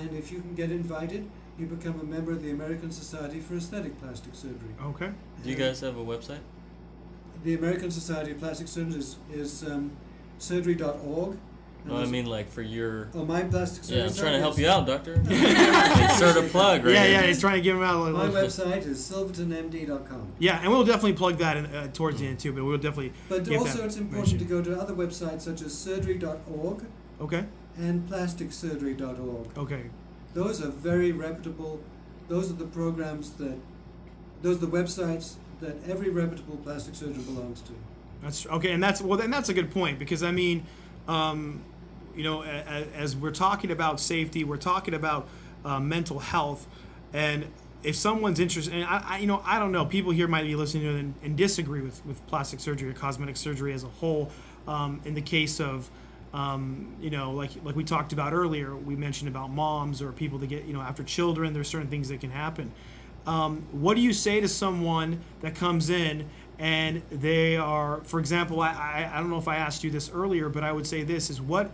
[0.00, 3.56] and if you can get invited, you become a member of the American Society for
[3.56, 4.74] Aesthetic Plastic Surgery.
[4.82, 5.10] okay.
[5.42, 6.40] Do you guys have a website?
[7.44, 9.92] The American Society of Plastic Surgeons is, is um,
[10.38, 11.30] surgery.org.
[11.30, 11.38] and
[11.86, 13.08] No, I mean like for your.
[13.14, 13.98] Oh, my plastic surgery.
[13.98, 15.14] Yeah, I'm trying to help you out, doctor.
[15.30, 16.94] Insert a plug, right?
[16.94, 17.22] Yeah, yeah.
[17.22, 18.08] He's trying to give him out.
[18.08, 20.32] a My website is silvertonmd.com.
[20.38, 22.52] Yeah, and we'll definitely plug that in, uh, towards the end too.
[22.52, 23.12] But we'll definitely.
[23.28, 26.84] But also, it's important to go to other websites such as surgery.org
[27.20, 27.44] Okay.
[27.80, 29.58] And plasticsurgery.org.
[29.58, 29.84] Okay.
[30.34, 31.80] Those are very reputable.
[32.28, 33.58] Those are the programs that,
[34.42, 37.72] those are the websites that every reputable plastic surgeon belongs to.
[38.22, 39.18] That's okay, and that's well.
[39.18, 40.66] Then that's a good point because I mean,
[41.08, 41.62] um,
[42.14, 45.26] you know, a, a, as we're talking about safety, we're talking about
[45.64, 46.66] uh, mental health,
[47.14, 47.46] and
[47.82, 50.54] if someone's interested, and I, I, you know, I don't know, people here might be
[50.54, 53.88] listening to it and, and disagree with with plastic surgery or cosmetic surgery as a
[53.88, 54.30] whole.
[54.68, 55.90] Um, in the case of
[56.32, 60.38] um, you know, like like we talked about earlier, we mentioned about moms or people
[60.38, 61.52] that get you know after children.
[61.52, 62.72] There's certain things that can happen.
[63.26, 68.60] Um, what do you say to someone that comes in and they are, for example,
[68.60, 71.02] I, I, I don't know if I asked you this earlier, but I would say
[71.02, 71.70] this is what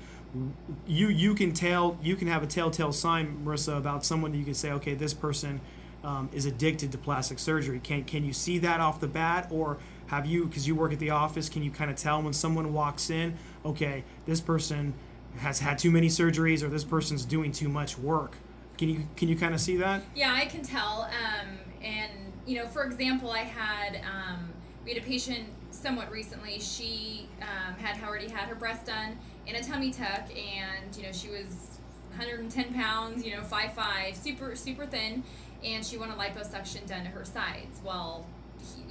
[0.86, 4.44] you you can tell you can have a telltale sign, Marissa, about someone that you
[4.44, 5.60] can say, okay, this person
[6.04, 7.80] um, is addicted to plastic surgery.
[7.80, 10.98] Can can you see that off the bat, or have you because you work at
[10.98, 14.94] the office, can you kind of tell when someone walks in, okay, this person
[15.38, 18.36] has had too many surgeries, or this person's doing too much work?
[18.78, 20.02] Can you can you kind of see that?
[20.14, 21.02] Yeah, I can tell.
[21.02, 22.12] Um, and
[22.46, 24.50] you know, for example, I had um,
[24.84, 26.60] we had a patient somewhat recently.
[26.60, 31.12] She um, had already had her breast done in a tummy tuck, and you know,
[31.12, 31.78] she was
[32.10, 33.24] 110 pounds.
[33.24, 35.24] You know, five five, super super thin,
[35.64, 37.80] and she wanted liposuction done to her sides.
[37.84, 38.26] Well.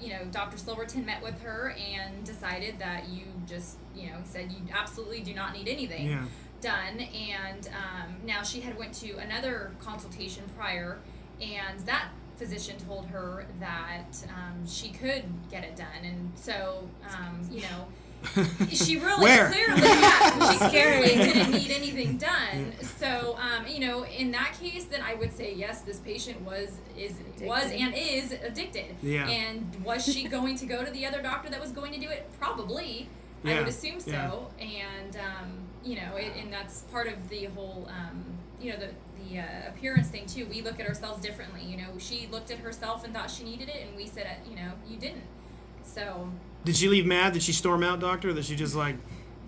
[0.02, 0.58] You know, Dr.
[0.58, 5.22] Silverton met with her and decided that you just, you know, he said you absolutely
[5.22, 6.26] do not need anything Yeah.
[6.62, 11.00] done and um, now she had went to another consultation prior
[11.42, 17.40] and that physician told her that um, she could get it done and so um,
[17.52, 17.88] you know
[18.70, 19.50] she really Where?
[19.50, 22.74] clearly yeah, she clearly didn't need anything done.
[23.00, 26.70] So um, you know in that case then i would say yes this patient was
[26.98, 28.96] is was and is addicted.
[29.02, 29.28] Yeah.
[29.28, 32.10] and was she going to go to the other doctor that was going to do
[32.10, 32.30] it?
[32.40, 33.10] Probably.
[33.44, 33.56] Yeah.
[33.56, 34.50] i would assume so.
[34.60, 34.66] Yeah.
[34.66, 38.24] and um, you know it, and that's part of the whole um,
[38.60, 38.90] you know the
[39.30, 40.46] the uh, appearance thing too.
[40.48, 41.98] We look at ourselves differently you know.
[42.00, 44.72] She looked at herself and thought she needed it and we said uh, you know
[44.88, 45.24] you didn't.
[45.84, 46.30] So
[46.66, 47.34] Did she leave mad?
[47.34, 48.30] Did she storm out, doctor?
[48.30, 48.96] Or did she just like?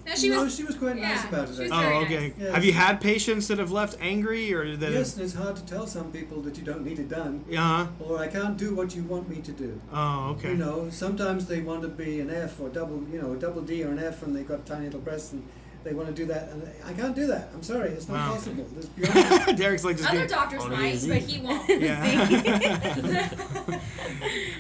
[0.05, 1.55] no, she no, was she was quite nice about it.
[1.55, 2.27] she was Oh, okay.
[2.29, 2.33] nice.
[2.39, 2.53] Yes.
[2.55, 4.91] Have you had patients that have left angry or that?
[4.93, 7.55] Yes, and it's hard to tell some people that you don't need it done, Uh
[7.57, 7.87] huh.
[7.99, 9.81] or I can't do what you want me to do.
[9.91, 10.51] Oh, okay.
[10.51, 13.61] You know, sometimes they want to be an F or double, you know, a double
[13.61, 15.43] D or an F, and they've got tiny little breasts, and
[15.83, 17.49] they want to do that, and I can't do that.
[17.53, 18.33] I'm sorry, it's not Wow.
[18.33, 18.67] possible.
[18.77, 19.57] It's beyond.
[19.57, 21.09] Derek's like just other getting doctors On might easy.
[21.09, 23.29] but he won't yeah.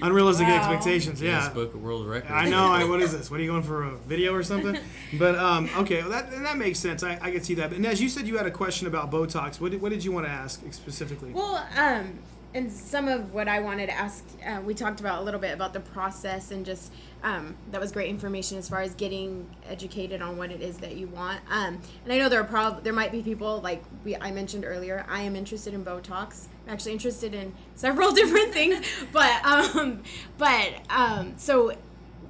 [0.01, 0.57] unrealistic Wow.
[0.57, 1.19] expectations.
[1.21, 1.53] Guinness Yeah.
[1.53, 2.31] Book of World Records.
[2.33, 2.71] I know.
[2.71, 3.29] I, what is this?
[3.31, 4.77] What are you going for a video or something?
[5.17, 7.03] But um, okay, well, that and that makes sense.
[7.03, 7.71] I, I can see that.
[7.73, 9.59] And as you said, you had a question about Botox.
[9.59, 11.31] What did, what did you want to ask specifically?
[11.31, 12.19] Well, um,
[12.57, 15.53] and some of what I wanted to ask, uh, we talked about a little bit
[15.53, 16.91] about the process and just
[17.21, 20.95] um, that was great information as far as getting educated on what it is that
[20.95, 21.39] you want.
[21.51, 24.65] Um, and I know there are prob- there might be people like we I mentioned
[24.65, 25.05] earlier.
[25.07, 26.47] I am interested in Botox.
[26.65, 30.01] I'm actually interested in several different things, but um,
[30.39, 31.73] but um, so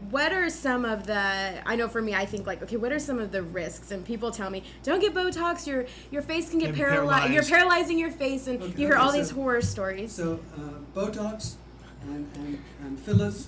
[0.10, 3.00] what are some of the i know for me i think like okay what are
[3.00, 6.60] some of the risks and people tell me don't get botox your your face can
[6.60, 9.32] get Get paralyzed you're paralyzing your face and Okay, you hear okay, all so- these
[9.32, 10.60] horror stories So uh,
[11.00, 11.56] Botox
[12.04, 13.48] and, and, and fillers.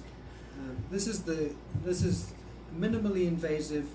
[0.57, 1.53] Uh, this is the
[1.85, 2.33] this is
[2.77, 3.87] minimally invasive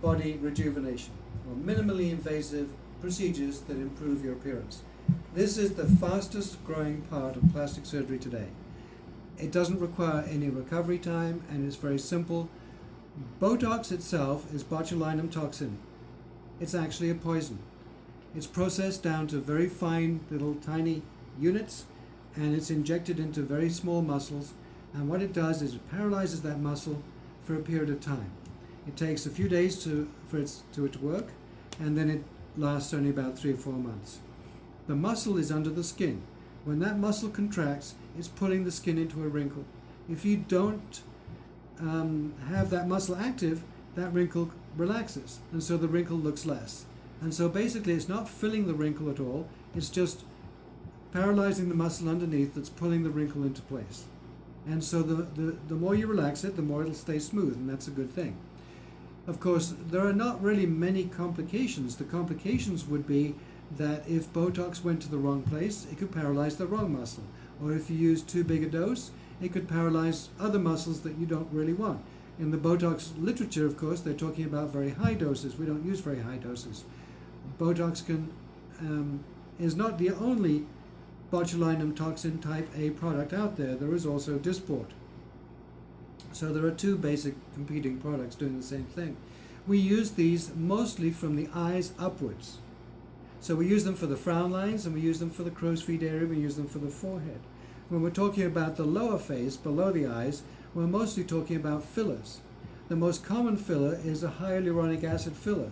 [0.00, 1.12] body rejuvenation
[1.48, 2.68] or minimally invasive
[3.00, 4.82] procedures that improve your appearance.
[5.34, 8.48] This is the fastest growing part of plastic surgery today.
[9.38, 12.48] It doesn't require any recovery time and it's very simple.
[13.40, 15.78] Botox itself is botulinum toxin.
[16.60, 17.58] It's actually a poison.
[18.34, 21.02] It's processed down to very fine little tiny
[21.38, 21.84] units
[22.34, 24.52] and it's injected into very small muscles.
[24.94, 27.02] And what it does is it paralyzes that muscle
[27.44, 28.30] for a period of time.
[28.86, 31.28] It takes a few days to, for it to it to work,
[31.78, 32.22] and then it
[32.56, 34.20] lasts only about three or four months.
[34.86, 36.22] The muscle is under the skin.
[36.66, 39.64] When that muscle contracts, it's pulling the skin into a wrinkle.
[40.10, 41.00] If you don't
[41.78, 43.62] um, have that muscle active,
[43.94, 46.84] that wrinkle relaxes, and so the wrinkle looks less.
[47.20, 50.24] And so basically, it's not filling the wrinkle at all, it's just
[51.12, 54.06] paralyzing the muscle underneath that's pulling the wrinkle into place.
[54.66, 57.70] And so the, the, the more you relax it, the more it'll stay smooth, and
[57.70, 58.36] that's a good thing.
[59.28, 61.94] Of course, there are not really many complications.
[61.94, 63.36] The complications would be
[63.76, 67.24] that if Botox went to the wrong place, it could paralyze the wrong muscle.
[67.62, 71.26] Or if you use too big a dose, it could paralyze other muscles that you
[71.26, 72.02] don't really want.
[72.38, 75.56] In the Botox literature, of course, they're talking about very high doses.
[75.56, 76.84] We don't use very high doses.
[77.58, 78.32] Botox can
[78.80, 79.24] um,
[79.58, 80.66] is not the only
[81.32, 83.74] botulinum toxin type A product out there.
[83.74, 84.90] There is also Dysport.
[86.32, 89.16] So there are two basic competing products doing the same thing.
[89.66, 92.58] We use these mostly from the eyes upwards.
[93.40, 95.82] So we use them for the frown lines and we use them for the crow's
[95.82, 97.40] feet area, we use them for the forehead.
[97.88, 100.42] When we're talking about the lower face, below the eyes,
[100.74, 102.40] we're mostly talking about fillers.
[102.88, 105.70] The most common filler is a hyaluronic acid filler.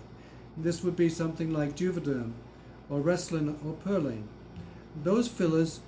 [0.56, 2.32] This would be something like Juvederm
[2.88, 4.26] or Restylane or Perlane.
[5.02, 5.80] Those fillers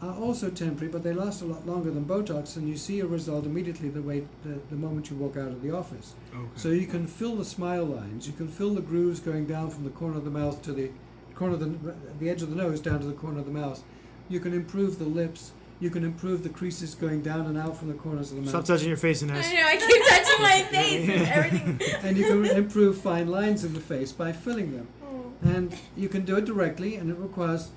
[0.00, 3.06] are also temporary, but they last a lot longer than Botox, and you see a
[3.06, 6.14] result immediately the way the, the moment you walk out of the office.
[6.56, 9.84] So you can fill the smile lines, you can fill the grooves going down from
[9.84, 10.90] the corner of the mouth to the
[11.34, 13.82] corner of the, the edge of the nose down to the corner of the mouth.
[14.28, 15.52] You can improve the lips.
[15.80, 18.50] You can improve the creases going down and out from the corners of the mouth.
[18.50, 18.66] Stop mouth.
[18.68, 19.46] touching your face, Inez.
[19.46, 23.64] I know I keep touching my face and everything and you can improve fine lines
[23.64, 24.88] in the face by filling them.
[25.02, 25.32] Oh.
[25.42, 27.70] And you can do it directly, and it requires,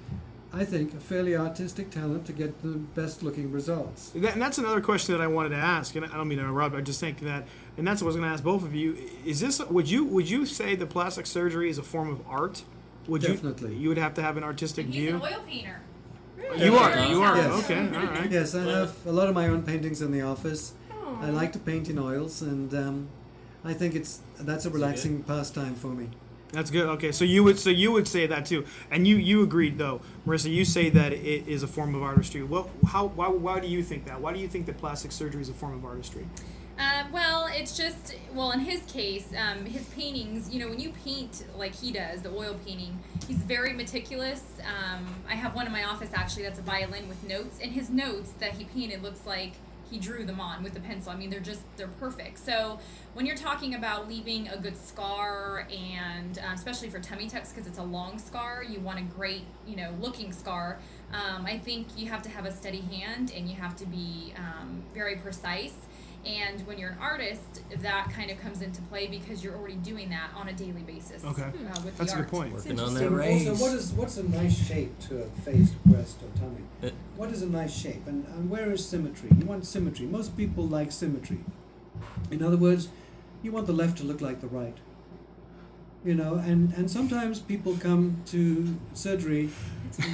[0.54, 4.12] I think, a fairly artistic talent to get the best looking results.
[4.12, 6.44] That, and that's another question that I wanted to ask, and I don't mean to
[6.44, 6.76] interrupt.
[6.76, 7.46] I just think that,
[7.78, 8.98] and that's what I was going to ask both of you.
[9.26, 12.64] Is this would you would you say that plastic surgery is a form of art?
[13.08, 13.74] Would Definitely.
[13.74, 13.80] you?
[13.82, 15.16] You would have to have an artistic He's view.
[15.16, 15.82] an oil painter.
[16.58, 16.90] You are.
[16.92, 17.10] Yes.
[17.10, 17.36] You are.
[17.38, 17.64] Yes.
[17.64, 17.80] Okay.
[17.98, 18.32] All right.
[18.32, 20.74] Yes, I have a lot of my own paintings in the office.
[20.92, 21.26] Aw.
[21.26, 23.08] I like to paint in oils, and um,
[23.64, 26.10] I think it's that's a it relaxing pastime for me.
[26.52, 26.88] That's good.
[26.88, 27.12] Okay.
[27.12, 30.52] So you would so you would say that too, and you you agreed though, Marissa.
[30.52, 32.44] You say that it is a form of artistry.
[32.44, 34.22] Well, how why why do you think that?
[34.22, 36.26] Why do you think that plastic surgery is a form of artistry?
[37.58, 40.54] It's just well in his case, um, his paintings.
[40.54, 44.44] You know, when you paint like he does, the oil painting, he's very meticulous.
[44.62, 47.90] Um, I have one in my office actually that's a violin with notes, and his
[47.90, 49.54] notes that he painted looks like
[49.90, 51.12] he drew them on with the pencil.
[51.12, 52.38] I mean, they're just they're perfect.
[52.38, 52.80] So
[53.16, 57.66] when you're talking about leaving a good scar, and um, especially for tummy tucks because
[57.66, 60.78] it's a long scar, you want a great you know looking scar.
[61.12, 64.36] Um, I think you have to have a steady hand and you have to be
[64.38, 65.74] um, very precise.
[66.26, 70.10] And when you're an artist, that kind of comes into play because you're already doing
[70.10, 71.24] that on a daily basis.
[71.24, 71.44] Okay.
[71.44, 72.30] Uh, with That's the a art.
[72.30, 72.54] good point.
[72.54, 73.48] Working on So that raise.
[73.48, 76.64] also, what is what's a nice shape to a face, breast, or tummy?
[76.84, 79.30] Uh, What is a nice shape, and, and where is symmetry?
[79.40, 80.06] You want symmetry.
[80.06, 81.40] Most people like symmetry.
[82.30, 82.90] In other words,
[83.42, 84.76] you want the left to look like the right.
[86.06, 89.50] You know, and, and sometimes people come to surgery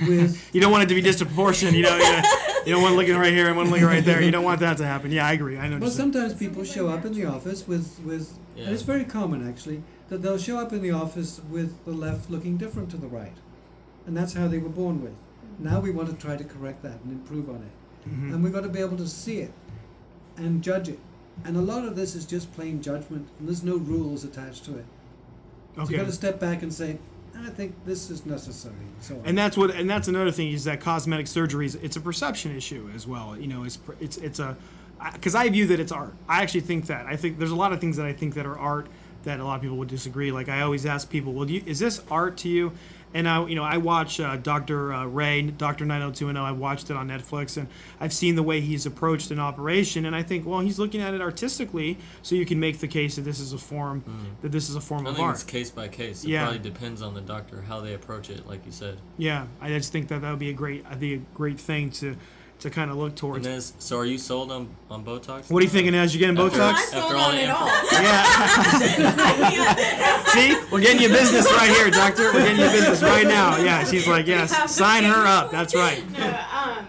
[0.08, 1.74] with You don't want it to be disproportionate.
[1.76, 1.98] You know.
[1.98, 2.22] You, know,
[2.68, 4.22] you don't want one looking right here and one looking right there.
[4.22, 5.12] You don't want that to happen.
[5.12, 5.58] Yeah, I agree.
[5.58, 5.72] I know.
[5.78, 8.66] Well, what you're sometimes people show up in the office with, with Yeah.
[8.66, 12.30] and it's very common actually, that they'll show up in the office with the left
[12.30, 13.36] looking different to the right.
[14.06, 15.14] And that's how they were born with.
[15.60, 18.10] Now we want to try to correct that and improve on it.
[18.10, 18.34] Mhm.
[18.34, 19.54] And we've got to be able to see it
[20.38, 21.00] and judge it.
[21.46, 24.78] And a lot of this is just plain judgment, and there's no rules attached to
[24.78, 24.86] it.
[25.76, 25.94] So Okay.
[25.94, 26.98] you've got to step back and say,
[27.36, 28.76] I think this is necessary.
[29.00, 32.02] So And that's what, and that's another thing is that cosmetic surgery is it's a
[32.02, 33.38] perception issue as well.
[33.38, 34.56] You know, it's it's it's a
[35.14, 36.14] because I view that it's art.
[36.30, 38.46] I actually think that I think there's a lot of things that I think that
[38.46, 38.88] are art
[39.24, 40.32] that a lot of people would disagree.
[40.32, 42.74] Like I always ask people, well, you, is this art to you?
[43.14, 44.92] And I, you know, I watch uh, Dr.
[44.94, 45.86] Uh, Rey, Dr.
[45.86, 46.36] 90210.
[46.44, 47.68] I watched it on Netflix, and
[48.00, 51.14] I've seen the way he's approached an operation, and I think, well, he's looking at
[51.14, 54.04] it artistically, so you can make the case that this is a form,
[54.42, 55.36] that this is a form I of think art.
[55.36, 56.24] it's case by case.
[56.24, 56.44] It Yeah.
[56.46, 58.98] probably depends on the doctor how they approach it, like you said.
[59.18, 61.92] Yeah, I just think that that would be a great, I think a great thing
[61.92, 62.16] to,
[62.60, 63.46] to kind of look towards.
[63.46, 65.50] Nez, so are you sold on on Botox?
[65.52, 66.70] What are you thinking, as you're getting After- Botox?
[66.70, 67.60] I'm After sold all on the it info.
[67.60, 67.68] all.
[68.02, 68.24] Yeah.
[70.34, 72.32] See, we're getting you business right here, doctor.
[72.34, 73.58] We're getting you business right now.
[73.58, 75.52] Yeah, she's like, yes, sign her up.
[75.52, 76.04] That's right.
[76.12, 76.88] No, um,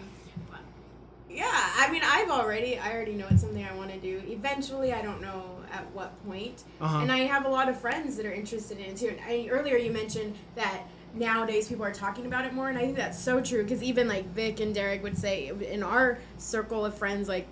[1.28, 4.22] yeah, I mean, I've already, I already know it's something I want to do.
[4.28, 6.62] Eventually, I don't know at what point.
[6.80, 6.98] Uh-huh.
[6.98, 9.08] And I have a lot of friends that are interested in it too.
[9.08, 10.82] And I, earlier, you mentioned that
[11.14, 14.08] nowadays people are talking about it more, and I think that's so true because even
[14.08, 17.46] like Vic and Derek would say in our circle of friends, like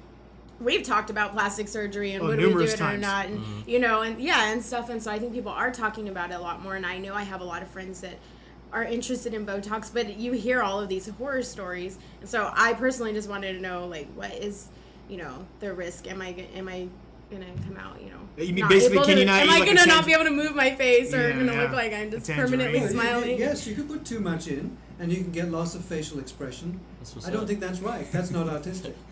[0.60, 3.40] we've talked about plastic surgery and Oh, would we do numerous it or not, and
[3.40, 3.68] mm-hmm.
[3.68, 4.88] you know, and yeah, and stuff.
[4.88, 6.76] And so I think people are talking about it a lot more.
[6.76, 8.18] And I know I have a lot of friends that
[8.72, 12.74] are interested in Botox, but you hear all of these horror stories, and so I
[12.74, 14.68] personally just wanted to know, like, what is,
[15.08, 16.08] you know, the risk?
[16.08, 16.88] Am i am I
[17.32, 18.18] gonna come out, you know?
[18.38, 20.12] You mean not basically, can to- you not Am eat I like gonna not be
[20.12, 21.62] able to move my face, or Yeah, gonna yeah.
[21.62, 23.38] look like I'm just permanently Well, you- you- smiling?
[23.38, 26.80] yes, you could put too much in, and you can get loss of facial expression.
[27.00, 27.48] That's what's I don't up.
[27.48, 28.10] think that's right.
[28.12, 28.94] That's not artistic.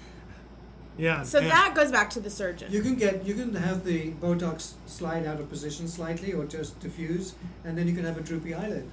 [0.99, 1.23] Yeah.
[1.23, 1.49] So yeah.
[1.49, 2.71] that goes back to the surgeon.
[2.71, 6.79] You can get you can have the Botox slide out of position slightly or just
[6.81, 8.87] diffuse, and then you can have a droopy eyelid.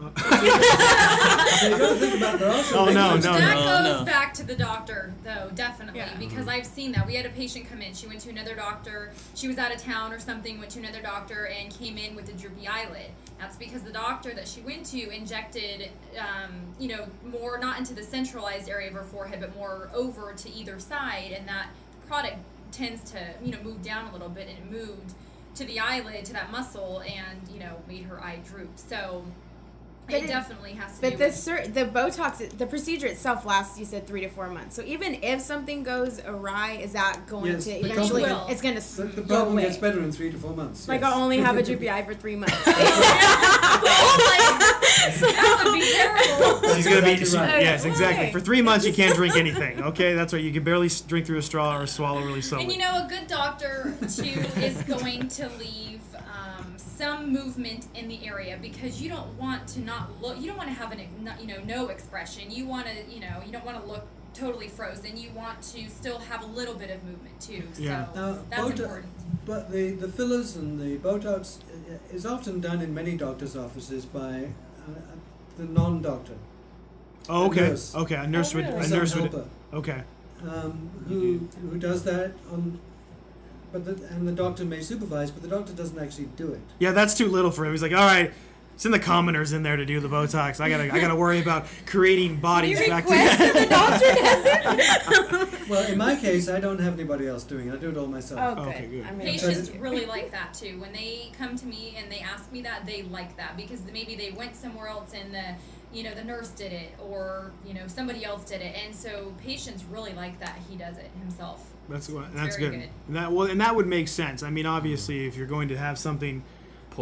[0.00, 0.06] So
[1.66, 3.82] you got to think about there are Oh, things no, no, that no.
[3.90, 4.04] goes No.
[4.04, 6.16] back to the doctor, though, definitely, Yeah.
[6.18, 7.06] because I've seen that.
[7.06, 7.92] We had a patient come in.
[7.94, 9.12] She went to another doctor.
[9.34, 12.28] She was out of town or something, went to another doctor, and came in with
[12.28, 13.10] a droopy eyelid.
[13.38, 17.94] That's because the doctor that she went to injected, um, you know, more not into
[17.94, 21.66] the centralized area of her forehead, but more over to either side, and that
[22.06, 22.36] product
[22.72, 25.14] tends to, you know, move down a little bit, and it moved
[25.56, 28.70] to the eyelid, to that muscle, and you know, made her eye droop.
[28.76, 29.24] So.
[30.10, 33.06] But it, it- definitely has to But do the with sur- the Botox, the procedure
[33.06, 34.76] itself lasts, you said three to four months.
[34.76, 38.24] So even if something goes awry, is that going Yes, to the eventually?
[38.24, 39.62] problem- It's going to The, the go problem away.
[39.66, 40.88] gets better in three to four months.
[40.88, 41.12] Like yes.
[41.12, 42.56] I'll only have a droopy eye for three months.
[43.82, 46.74] Oh that would be terrible.
[46.74, 47.12] She's gonna be.
[47.12, 47.62] exactly right.
[47.62, 48.30] Yes, exactly.
[48.30, 49.82] For three months, you can't drink anything.
[49.82, 50.42] Okay, that's right.
[50.42, 52.64] You can barely drink through a straw or swallow really slowly.
[52.64, 55.99] And you know, a good doctor too is going to leave
[56.80, 60.38] some movement in the area because you don't want to not look.
[60.40, 61.00] You don't want to have an
[61.40, 62.50] you know no expression.
[62.50, 65.16] You want to you know you don't want to look totally frozen.
[65.16, 67.62] You want to still have a little bit of movement too.
[67.72, 68.06] So Yeah.
[68.14, 69.12] Now, that's Bota- important.
[69.46, 74.04] But the, the fillers and the Botox uh, is often done in many doctors' offices
[74.04, 74.50] by
[74.86, 75.00] uh,
[75.58, 76.34] the non-doctor,
[77.28, 77.60] oh, okay.
[77.70, 77.94] nurse.
[77.94, 78.66] Okay, a nurse would.
[78.66, 78.86] really?
[78.86, 79.48] A nurse would.
[79.72, 80.02] Okay.
[80.42, 82.78] um, who who does that on.
[83.72, 86.60] But the, and the doctor may supervise, but the doctor doesn't actually do it.
[86.78, 87.72] Yeah, that's too little for him.
[87.72, 88.32] He's like, all right.
[88.76, 90.58] Send the commoners in there to do the Botox.
[90.58, 94.14] I gotta, I gotta worry about creating bodies you back to request that the doctor
[94.14, 95.56] does it?
[95.70, 97.74] Well, in my case, I don't have anybody else doing it.
[97.74, 98.40] I do it all myself.
[98.42, 98.74] Oh, good.
[98.74, 99.06] Okay, good.
[99.06, 100.80] I mean, Patients really like that too.
[100.80, 104.16] When they come to me and they ask me that, they like that because maybe
[104.16, 105.44] they went somewhere else and the
[105.92, 109.34] you know the nurse did it or you know somebody else did it, and so
[109.42, 111.70] patients really like that he does it himself.
[111.88, 112.26] That's what.
[112.26, 112.72] It's That's good.
[112.72, 112.88] good.
[113.08, 114.42] And that well, and that would make sense.
[114.42, 116.42] I mean, obviously, if you're going to have something.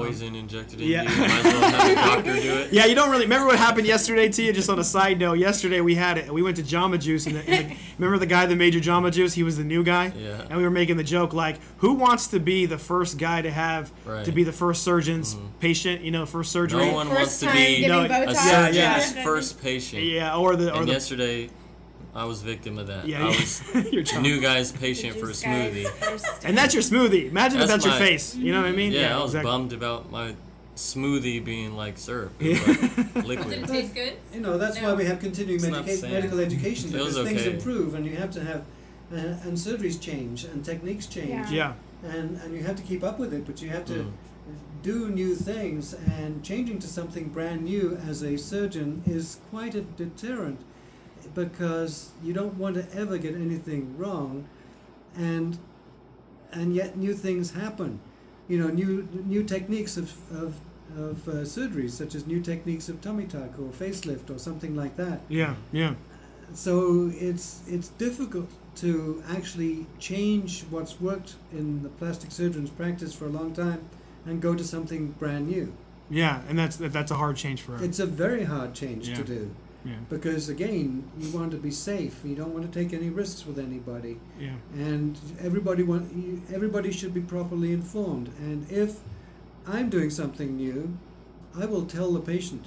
[0.07, 1.03] Poison injected in Yeah.
[1.03, 1.09] you.
[1.09, 2.73] Might as well have a doctor do it.
[2.73, 4.53] Yeah, you don't really remember what happened yesterday to you.
[4.53, 6.33] Just on a side note, yesterday we had it.
[6.33, 8.83] We went to Jamba Juice, and, the, and the, remember the guy that made your
[8.83, 9.35] Jamba Juice?
[9.35, 10.13] He was the new guy.
[10.17, 10.43] Yeah.
[10.49, 13.51] And we were making the joke like, who wants to be the first guy to
[13.51, 14.25] have Right.
[14.25, 15.47] to be the first surgeon's mm-hmm.
[15.61, 16.03] patient?
[16.03, 16.87] You know, first surgery.
[16.87, 18.35] No one First wants to be giving No, a Botox.
[18.35, 19.25] Yeah, surgeon's yeah.
[19.25, 20.03] first patient.
[20.03, 21.51] Yeah, or the or And the yesterday,
[22.19, 23.07] I was victim of that.
[23.07, 24.23] yeah, I was your the Jamba.
[24.23, 25.87] new guy's patient for a smoothie.
[26.45, 27.29] And that's your smoothie.
[27.31, 28.35] Imagine if That's that's your my- face.
[28.35, 28.93] You know what I mean?
[28.93, 29.51] Yeah, I was exactly.
[29.51, 30.35] bummed about my
[30.77, 32.55] smoothie being like syrup, Yeah.
[32.65, 32.65] like
[33.15, 33.67] Did it liquid.
[33.69, 34.15] taste good?
[34.33, 34.89] You know, that's No.
[34.91, 36.13] why we have continuing It's not medica- same.
[36.13, 37.55] medical education Feels because things okay.
[37.57, 38.61] improve and you have to have,
[39.13, 41.51] uh, and surgeries change and techniques change.
[41.51, 41.73] Yeah.
[42.05, 44.13] and and you have to keep up with it but you have to Mm.
[44.85, 49.81] do new things and changing to something brand new as a surgeon is quite a
[50.03, 50.61] deterrent
[51.35, 54.47] because you don't want to ever get anything wrong
[55.16, 55.59] and
[56.53, 58.01] and yet new things happen
[58.49, 60.61] you know new new techniques of of
[60.97, 64.97] of uh, surgeries such as new techniques of tummy tuck or facelift or something like
[64.97, 65.55] that Yeah.
[65.73, 65.95] Yeah.
[66.55, 73.27] so it's it's difficult to actually change what's worked in the plastic surgeon's practice for
[73.27, 73.81] a long time
[74.25, 75.73] and go to something brand new.
[76.11, 77.85] Yeah, and that's that's a hard change for her.
[77.85, 79.16] It's a very hard change Yeah.
[79.16, 79.51] to do
[79.89, 82.20] yeah, because again, you want to be safe.
[82.24, 86.91] You don't want to take any risks with anybody, yeah, and everybody want you- everybody
[86.93, 88.28] should be properly informed.
[88.39, 89.01] And if
[89.66, 90.97] I'm doing something new,
[91.57, 92.66] I will tell the patient,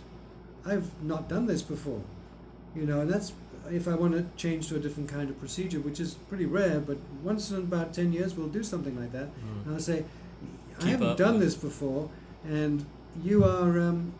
[0.65, 2.01] I've not done this before,
[2.75, 3.33] you know, and that's
[3.71, 6.79] if I want to change to a different kind of procedure, which is pretty rare,
[6.79, 9.27] but once in about 10 years we'll do something like that.
[9.27, 9.65] Mm.
[9.65, 10.03] And I'll say,
[10.77, 12.09] I Keep haven't up done this before,
[12.43, 12.85] and
[13.23, 13.79] you are.
[13.79, 14.13] Um,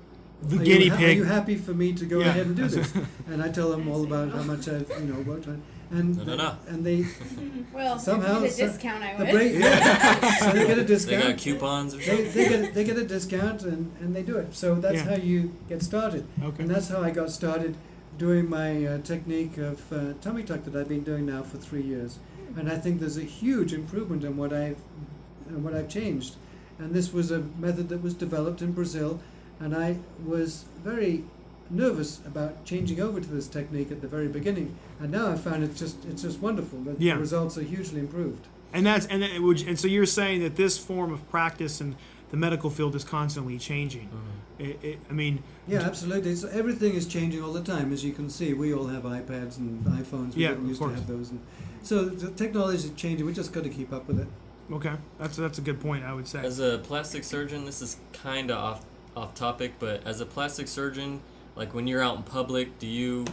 [0.43, 1.17] the are guinea you ha- pig.
[1.17, 2.27] Are you happy for me to go Yeah.
[2.29, 2.93] ahead and do this?
[3.27, 5.61] and I tell them all about how much I've, you know, worked on,
[5.91, 6.55] and No, no, no.
[6.67, 7.05] and they
[7.73, 9.31] Well, Somehow if you get a so- discount, I the would.
[9.33, 10.35] break, yeah.
[10.39, 11.23] so they get a discount.
[11.23, 12.31] They got coupons or They, something.
[12.33, 14.53] they get they get a discount and, and they do it.
[14.55, 15.09] So that's Yeah.
[15.11, 16.25] how you get started.
[16.43, 16.63] Okay.
[16.63, 17.75] And that's how I got started
[18.17, 21.81] doing my uh, technique of uh, tummy tuck that I've been doing now for three
[21.81, 22.19] years.
[22.57, 24.77] And I think there's a huge improvement in what I've
[25.49, 26.35] in what I've changed.
[26.79, 29.19] And this was a method that was developed in Brazil,
[29.61, 31.23] and I was very
[31.69, 34.75] nervous about changing over to this technique at the very beginning.
[34.99, 36.79] And now I found it's just it's just wonderful.
[36.81, 37.13] The Yeah.
[37.17, 38.47] results are hugely improved.
[38.73, 41.95] And that's and it would, and so you're saying that this form of practice and
[42.31, 44.07] the medical field is constantly changing.
[44.07, 44.63] Mm-hmm.
[44.63, 46.35] It, it, I mean, Yeah, absolutely.
[46.35, 48.53] So everything is changing all the time, as you can see.
[48.53, 50.35] We all have iPads and iPhones.
[50.35, 50.93] We Yeah, didn't of used course.
[50.93, 51.39] to have those, and
[51.83, 53.25] so the technology is changing.
[53.25, 54.27] We just got to keep up with it.
[54.71, 56.03] okay, that's that's a good point.
[56.05, 56.39] I would say.
[56.45, 58.85] As a plastic surgeon, this is kind of off
[59.15, 61.21] off topic, but as a plastic surgeon,
[61.55, 63.25] like when you're out in public, do you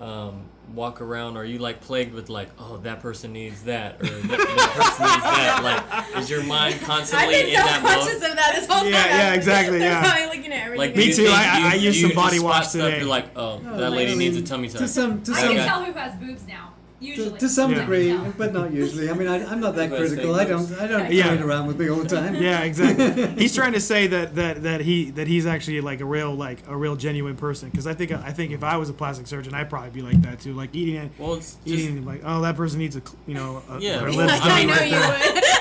[0.00, 0.44] um,
[0.74, 1.36] walk around?
[1.36, 5.06] Are you like plagued with like, oh, that person needs that, or that, that person
[5.06, 5.60] needs that?
[5.62, 8.30] Like, is your mind constantly I've been in that self-conscious mode?
[8.30, 9.10] of that this whole Yeah, time.
[9.10, 10.02] yeah, exactly, They're yeah.
[10.02, 10.78] probably looking at everything.
[10.78, 12.82] Like, Me do you too, think I- you- I used some body spot wash stuff,
[12.84, 12.98] today.
[13.00, 14.88] You're like, oh, Oh, that lady I needs a mean, tummy to tuck.
[14.88, 15.66] some to I some can Okay.
[15.68, 16.69] tell who has boobs now.
[17.00, 17.30] Usually.
[17.30, 17.80] to, to some Yeah.
[17.80, 19.08] degree, I but not usually.
[19.10, 20.34] I mean, I, I'm not that Who critical.
[20.34, 20.70] I don't?
[20.78, 21.32] I don't Yeah.
[21.32, 22.34] it around with me all the time.
[22.34, 23.26] yeah, exactly.
[23.38, 26.58] He's trying to say that, that, that he that he's actually like a real like
[26.68, 27.70] a real genuine person.
[27.70, 30.20] Because I think I think if I was a plastic surgeon, I'd probably be like
[30.22, 30.52] that too.
[30.52, 33.62] Like eating it, Well, it's just eating like oh that person needs a you know
[33.70, 35.34] a, Yeah, her well, lips I done I mean, know right you there.
[35.34, 35.44] would.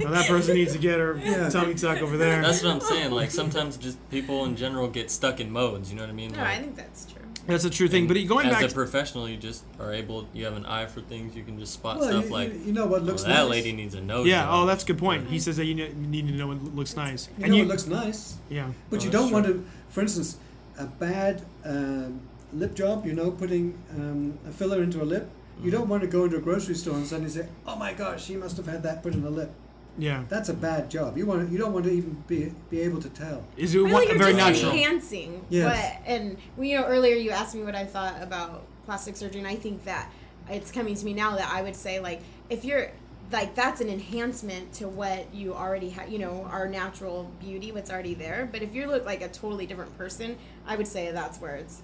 [0.00, 1.48] Oh, that person needs to get her Yeah.
[1.50, 2.40] tummy tuck over there.
[2.40, 3.10] that's what I'm saying.
[3.10, 5.90] Like sometimes just people in general get stuck in modes.
[5.90, 6.30] You know what I mean?
[6.30, 7.22] No, Like, I think that's true.
[7.48, 8.06] That's a true thing.
[8.06, 10.28] But going as back, as a professional, you just are able.
[10.34, 11.34] You have an eye for things.
[11.34, 13.30] You can just spot Well, stuff you, like you, you know what oh, looks that
[13.30, 13.48] nice.
[13.50, 14.26] lady needs a nose.
[14.26, 14.42] yeah.
[14.42, 14.50] job.
[14.52, 15.28] Oh, that's a good point.
[15.28, 17.70] He says that you need to know what looks nice, You and know you what
[17.70, 18.36] looks nice.
[18.50, 18.70] yeah.
[18.90, 20.36] But Oh, you don't want to, for instance,
[20.78, 22.20] a bad um,
[22.52, 25.28] lip job, you know, putting um, a filler into a lip.
[25.62, 28.24] You don't want to go into a grocery store and suddenly say, "Oh my gosh,
[28.26, 29.50] she must have had that put in her lip."
[29.98, 30.24] Yeah.
[30.28, 31.18] That's a bad job.
[31.18, 33.44] You want to, you don't want to even be be able to tell.
[33.56, 34.72] Is it I feel what, like you're very just natural?
[34.72, 35.66] enhancing Yes.
[35.66, 39.40] what and well, you know earlier you asked me what I thought about plastic surgery
[39.40, 40.10] and I think that
[40.48, 42.90] it's coming to me now that I would say like if you're
[43.30, 47.90] like that's an enhancement to what you already have you know our natural beauty what's
[47.90, 51.38] already there but if you look like a totally different person I would say that's
[51.38, 51.82] where it's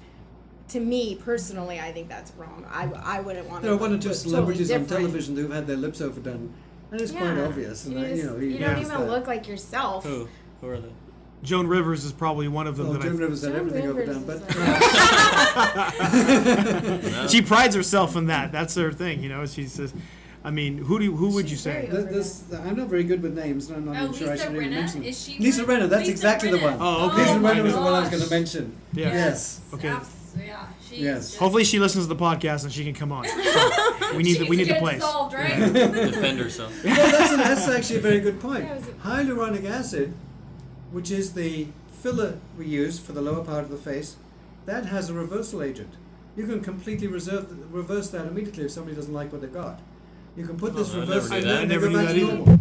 [0.68, 3.92] to me personally I think that's wrong I, I wouldn't want There to are one
[3.92, 6.54] or two celebrities totally on television who've had their lips overdone,
[6.90, 7.44] and it's quite Yeah.
[7.44, 7.84] obvious.
[7.86, 9.08] And you, I, just- you know, you he don't knows even that.
[9.10, 10.28] look like yourself Who?
[10.60, 10.92] Who are they?
[11.42, 12.86] Joan Rivers is probably one of them.
[12.88, 14.56] Well, that I Joan Rivers had Joan everything Rivers overdone, is but
[17.14, 18.50] like- she prides herself on that.
[18.52, 19.44] That's her thing, you know.
[19.46, 19.92] She says,
[20.42, 21.86] I mean, who do you, who would you She's say?
[21.90, 24.28] very- This, this, I'm not very good with names, and I'm not Oh, even sure
[24.28, 24.74] I Lisa should even Rinna?
[24.74, 25.02] mention.
[25.04, 25.76] Is she Lisa one?
[25.76, 26.62] Rinna, that's Lisa exactly the Rinna.
[26.62, 26.76] one.
[26.80, 27.18] Oh, okay.
[27.22, 28.76] Lisa oh my Rinna was the one I was going to mention.
[28.94, 29.12] Yeah.
[29.12, 29.60] Yes.
[29.74, 29.88] Okay.
[29.88, 30.66] Abs- yeah.
[30.94, 31.26] She's Yes.
[31.28, 33.24] just- Hopefully, she listens to the podcast and she can come on.
[33.26, 34.96] So, we need the, we need to the place.
[34.96, 35.58] dissolved, right?
[35.72, 36.72] Defend herself.
[36.84, 38.64] well, that's, that's actually a very good point.
[38.64, 40.14] Yeah, it was a- Hyaluronic acid,
[40.92, 44.16] which is the filler we use for the lower part of the face,
[44.66, 45.94] that has a reversal agent.
[46.36, 49.80] You can completely reserve, reverse that immediately if somebody doesn't like what they've got.
[50.36, 51.48] You can put Oh, this I never reverse knew and that.
[51.48, 52.36] then I they never go knew back that to either.
[52.36, 52.60] normal.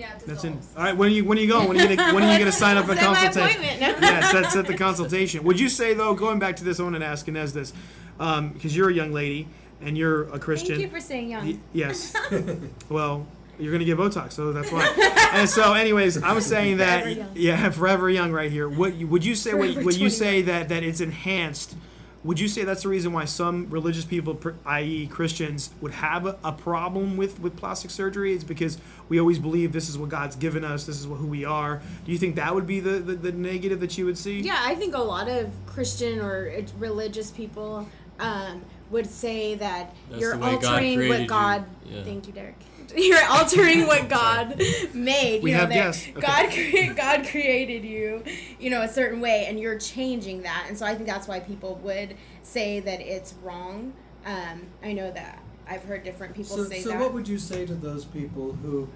[0.00, 0.58] Yeah, That's in.
[0.76, 1.68] All right, when are you when are you going?
[1.68, 3.62] When are you gonna when are you gonna sign up for Set my consultation?
[3.62, 4.02] appointment.
[4.02, 5.44] yeah, set, set the consultation.
[5.44, 7.72] Would you say though, going back to this, I want to ask Inez this,
[8.16, 9.46] because um, you're a young lady
[9.82, 10.76] and you're a Christian.
[10.76, 11.44] Thank you for saying young.
[11.46, 12.14] Y- yes.
[12.88, 13.26] well,
[13.58, 14.86] you're gonna get Botox, so that's why.
[15.34, 17.30] and so, anyways, I was saying that Forever young.
[17.34, 18.70] yeah, forever young, right here.
[18.70, 19.52] What you- would you say?
[19.52, 21.76] What, Forever would you say that that it's enhanced?
[22.22, 26.38] Would you say that's the reason why some religious people, i.e., Christians, would have a,
[26.44, 28.34] a problem with with plastic surgery?
[28.34, 28.76] It's because
[29.08, 31.80] we always believe this is what God's given us, this is what, who we are.
[32.04, 34.40] Do you think that would be the, the, the negative that you would see?
[34.40, 39.94] Yeah, I think a lot of Christian or uh, religious people um, would say that
[40.10, 41.26] That's you're the way God altering created what you.
[41.26, 41.64] God.
[41.86, 42.02] Yeah.
[42.04, 42.56] Thank you, Derek.
[42.96, 44.60] You're altering what God
[44.94, 45.42] made.
[45.42, 46.08] We you know, have that guests.
[46.08, 46.20] Okay.
[46.20, 48.22] God, cre- God created you,
[48.58, 50.66] you know, a certain way, and you're changing that.
[50.68, 53.92] And so I think that's why people would say that it's wrong.
[54.26, 56.98] Um, I know that I've heard different people So, say so that.
[56.98, 58.88] So what would you say to those people who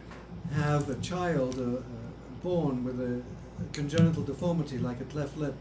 [0.52, 1.82] have a child uh, uh,
[2.42, 3.22] born with a
[3.72, 5.54] congenital deformity like a cleft lip,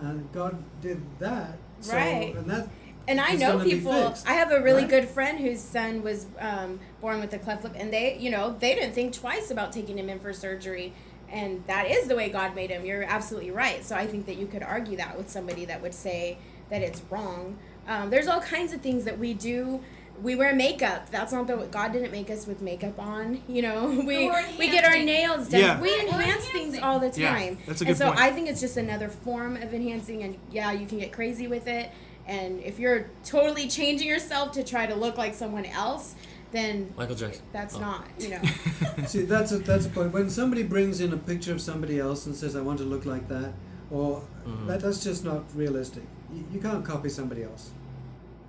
[0.00, 1.58] and God did that.
[1.80, 2.34] So, Right.
[2.34, 2.68] And that
[3.08, 4.08] And I It's know people.
[4.08, 4.90] fixed, I have a really right?
[4.90, 8.56] good friend whose son was um, born with a cleft lip, and they, you know,
[8.58, 10.92] they didn't think twice about taking him in for surgery.
[11.28, 12.84] And that is the way God made him.
[12.84, 13.84] You're absolutely right.
[13.84, 16.38] So I think that you could argue that with somebody that would say
[16.70, 17.58] that it's wrong.
[17.88, 19.80] Um, there's all kinds of things that we do.
[20.22, 21.10] We wear makeup.
[21.10, 23.42] That's not the God didn't make us with makeup on.
[23.48, 25.60] You know, we we get our nails done.
[25.60, 25.80] Yeah.
[25.80, 27.20] We enhance things all the time.
[27.20, 27.58] Yeah, time.
[27.66, 28.20] that's a good and so point.
[28.20, 30.22] I think it's just another form of enhancing.
[30.22, 31.90] And yeah, you can get crazy with it.
[32.26, 36.14] And if you're totally changing yourself to try to look like someone else,
[36.52, 37.44] then Michael Jackson.
[37.52, 37.80] that's Oh.
[37.80, 38.40] not, you know.
[39.06, 40.12] See, that's a, that's a point.
[40.12, 43.04] When somebody brings in a picture of somebody else and says, "I want to look
[43.04, 43.52] like that,"
[43.90, 44.66] or Mhm.
[44.66, 46.02] that, that's just not realistic.
[46.32, 47.70] You, you can't copy somebody else.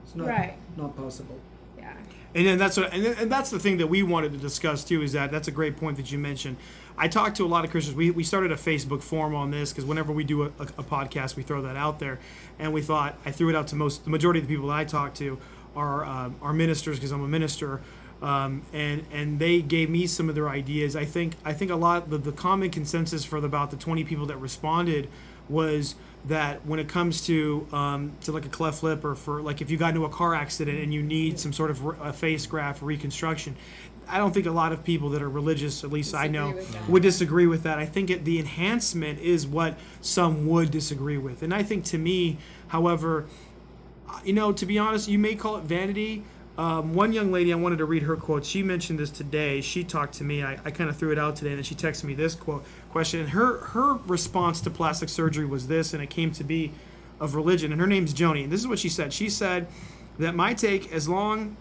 [0.03, 0.57] It's not Right.
[0.77, 1.37] not possible.
[1.77, 1.93] yeah.
[2.35, 4.83] And then that's what, and, then- and that's the thing that we wanted to discuss
[4.83, 5.01] too.
[5.01, 6.57] Is that that's a great point that you mentioned.
[6.97, 7.95] I talked to a lot of Christians.
[7.95, 10.83] We, we started a Facebook forum on this because whenever we do a, a, a
[10.83, 12.19] podcast, we throw that out there,
[12.57, 14.77] and we thought I threw it out to most the majority of the people that
[14.77, 15.37] I talk to
[15.75, 17.81] are um, are ministers because I'm a minister,
[18.21, 20.95] um, and and they gave me some of their ideas.
[20.95, 24.03] I think I think a lot the, the common consensus for the, about the 20
[24.03, 25.07] people that responded
[25.49, 25.95] was
[26.25, 29.69] that when it comes to um, to like a cleft lip or for like if
[29.69, 32.47] you got into a car accident and you need some sort of re- a face
[32.47, 33.55] graft reconstruction,
[34.09, 37.03] I don't think a lot of people that are religious, at least I know, would
[37.03, 37.79] disagree with that.
[37.79, 41.97] I think it, the enhancement is what some would disagree with, and I think to
[41.97, 42.37] me,
[42.67, 43.25] however,
[44.23, 46.23] you know, to be honest, you may call it vanity.
[46.57, 48.43] Um, one young lady, I wanted to read her quote.
[48.43, 49.61] She mentioned this today.
[49.61, 50.41] She talked to me.
[50.41, 52.65] I, I kind of threw it out today, and then she texted me this quote
[52.91, 53.19] question.
[53.19, 56.71] And her her response to plastic surgery was this, and it came to be
[57.19, 57.71] of religion.
[57.71, 58.43] And her name's Joni.
[58.43, 59.13] And this is what she said.
[59.13, 59.67] She said
[60.17, 61.57] that my take, as long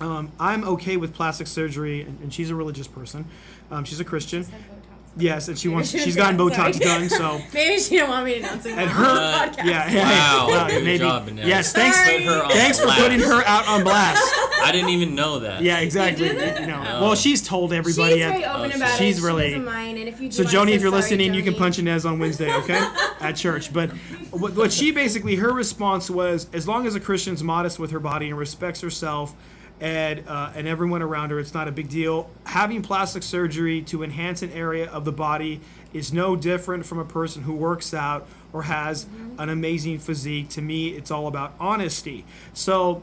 [0.00, 3.24] um, I'm okay with plastic surgery, and, and she's a religious person.
[3.70, 4.46] Um, she's a Christian.
[5.18, 5.94] Yes, and she wants.
[5.94, 7.08] Maybe She's gotten said- Botox done.
[7.08, 9.20] So Maybe she don't want me to announce it and on her, the
[9.62, 9.64] podcast.
[9.64, 10.98] yeah, yeah, Wow, yeah, good maybe.
[10.98, 11.46] job, Annette.
[11.46, 11.98] Yes, thanks.
[12.02, 13.00] Put her on Thanks for blast.
[13.00, 14.22] putting her out on blast.
[14.62, 15.62] I didn't even know that.
[15.62, 16.26] Yeah, exactly.
[16.26, 17.00] You did You know, No.
[17.00, 18.16] well, she's told everybody.
[18.16, 19.26] She's at- very open Oh, about she's it.
[19.26, 21.42] really- she doesn't mind, and if you do so, Joni, if you're sorry, listening, you
[21.42, 22.86] can punch Inez on Wednesday, okay,
[23.20, 23.72] at church.
[23.72, 23.92] But
[24.32, 28.00] what, what she basically, her response was, as long as a Christian's modest with her
[28.00, 29.34] body and respects herself
[29.80, 32.30] and uh, and everyone around her, it's not a big deal.
[32.44, 35.60] Having plastic surgery to enhance an area of the body
[35.92, 39.06] is no different from a person who works out or has
[39.38, 40.48] an amazing physique.
[40.50, 42.24] To me, it's all about honesty.
[42.54, 43.02] So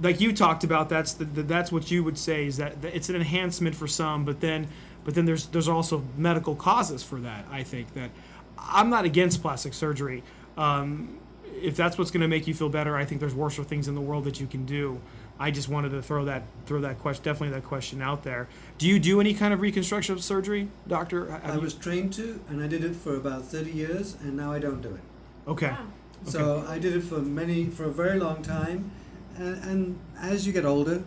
[0.00, 2.94] like you talked about that's the, the that's what you would say is that, that
[2.94, 4.66] it's an enhancement for some but then
[5.04, 8.10] but then there's there's also medical causes for that i think that
[8.58, 10.22] i'm not against plastic surgery
[10.56, 11.18] um,
[11.62, 13.94] if that's what's going to make you feel better i think there's worse things in
[13.94, 15.00] the world that you can do
[15.38, 18.48] i just wanted to throw that throw that question definitely that question out there.
[18.78, 21.30] Do you do any kind of reconstruction surgery doctor?
[21.30, 24.36] Have I you- was trained to, and I did it for about 30 years, and
[24.36, 25.00] now I don't do it.
[25.48, 25.70] okay.
[25.70, 25.86] Wow.
[26.26, 28.90] So I did it for many, for a very long time,
[29.36, 31.02] and, and as you get older,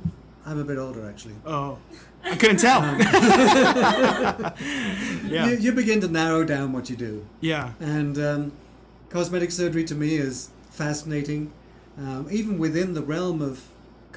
[0.46, 1.36] I'm a bit older actually.
[1.46, 1.78] oh.
[2.24, 2.82] I couldn't tell.
[5.28, 5.48] Yeah.
[5.48, 7.74] You, you begin to narrow down what you do, yeah.
[7.80, 8.52] And um,
[9.10, 11.52] cosmetic surgery to me is fascinating.
[11.98, 13.64] Um, even within the realm of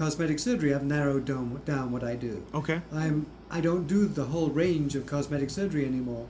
[0.00, 2.34] cosmetic surgery, I've narrowed down, down what I do.
[2.54, 6.26] okay I'm I don't do the whole range of cosmetic surgery anymore.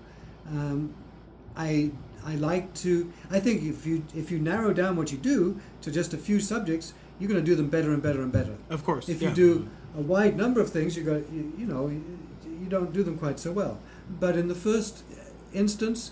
[0.48, 0.94] Um,
[1.56, 1.92] I
[2.30, 3.12] I like to.
[3.30, 6.40] I think if you if you narrow down what you do to just a few
[6.40, 8.56] subjects, you're going to do them better and better and better.
[8.70, 9.28] of course If yeah.
[9.28, 12.02] you do a wide number of things, you got you, you know you,
[12.60, 13.78] you don't do them quite so well.
[14.24, 15.04] But in the first
[15.52, 16.10] instance,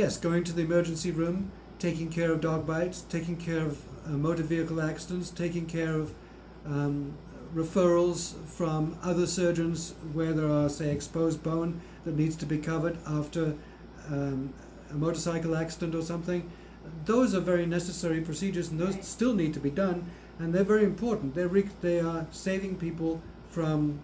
[0.00, 3.74] yes, going to the emergency room, taking care of dog bites, taking care of
[4.06, 6.12] uh, motor vehicle accidents, taking care of
[6.66, 7.14] um,
[7.54, 12.98] referrals from other surgeons where there are, say, exposed bone that needs to be covered
[13.06, 13.54] after
[14.10, 14.52] um,
[14.90, 16.50] a motorcycle accident or something.
[17.04, 20.84] Those are very necessary procedures, and those still need to be done, and they're very
[20.84, 21.34] important.
[21.34, 24.00] They're re- they are saving people from,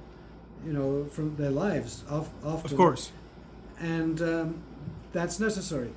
[0.65, 2.05] you know, from their lives.
[2.09, 3.13] Of, often of course
[3.81, 4.63] and um,
[5.13, 5.91] that's necessary.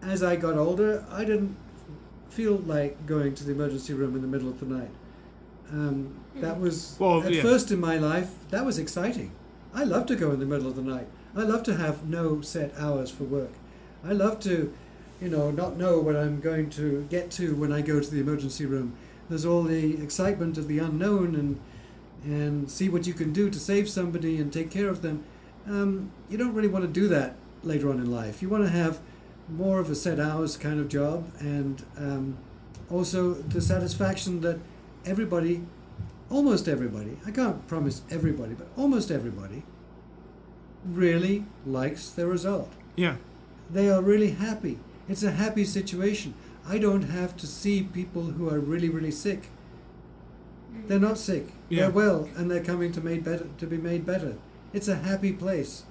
[0.00, 1.56] As I got older, I didn't
[2.30, 4.90] feel like going to the emergency room in the middle of the night.
[5.72, 7.42] Um, that was Well, at yeah.
[7.42, 8.30] first in my life.
[8.50, 9.32] That was exciting.
[9.74, 11.06] I love to go in the middle of the night.
[11.36, 13.50] I love to have no set hours for work.
[14.04, 14.72] I love to,
[15.20, 18.20] you know, not know what I'm going to get to when I go to the
[18.20, 18.94] emergency room.
[19.28, 21.60] There's all the excitement of the unknown and
[22.24, 25.24] and see what you can do to save somebody and take care of them.
[25.68, 28.40] Um, you don't really want to do that later on in life.
[28.40, 29.00] You want to have
[29.48, 32.38] more of a set hours kind of job and um,
[32.90, 34.58] also the satisfaction that
[35.06, 35.62] everybody,
[36.30, 39.62] almost everybody, I can't promise everybody, but almost everybody
[40.84, 42.70] really likes the result.
[42.96, 43.16] yeah
[43.70, 44.78] they are really happy.
[45.08, 46.34] It's a happy situation.
[46.66, 49.48] I don't have to see people who are really, really sick.
[50.86, 51.48] They're not sick.
[51.68, 51.82] Yeah.
[51.82, 54.36] They're well, and they're coming to made better to be made better.
[54.72, 55.84] It's a happy place.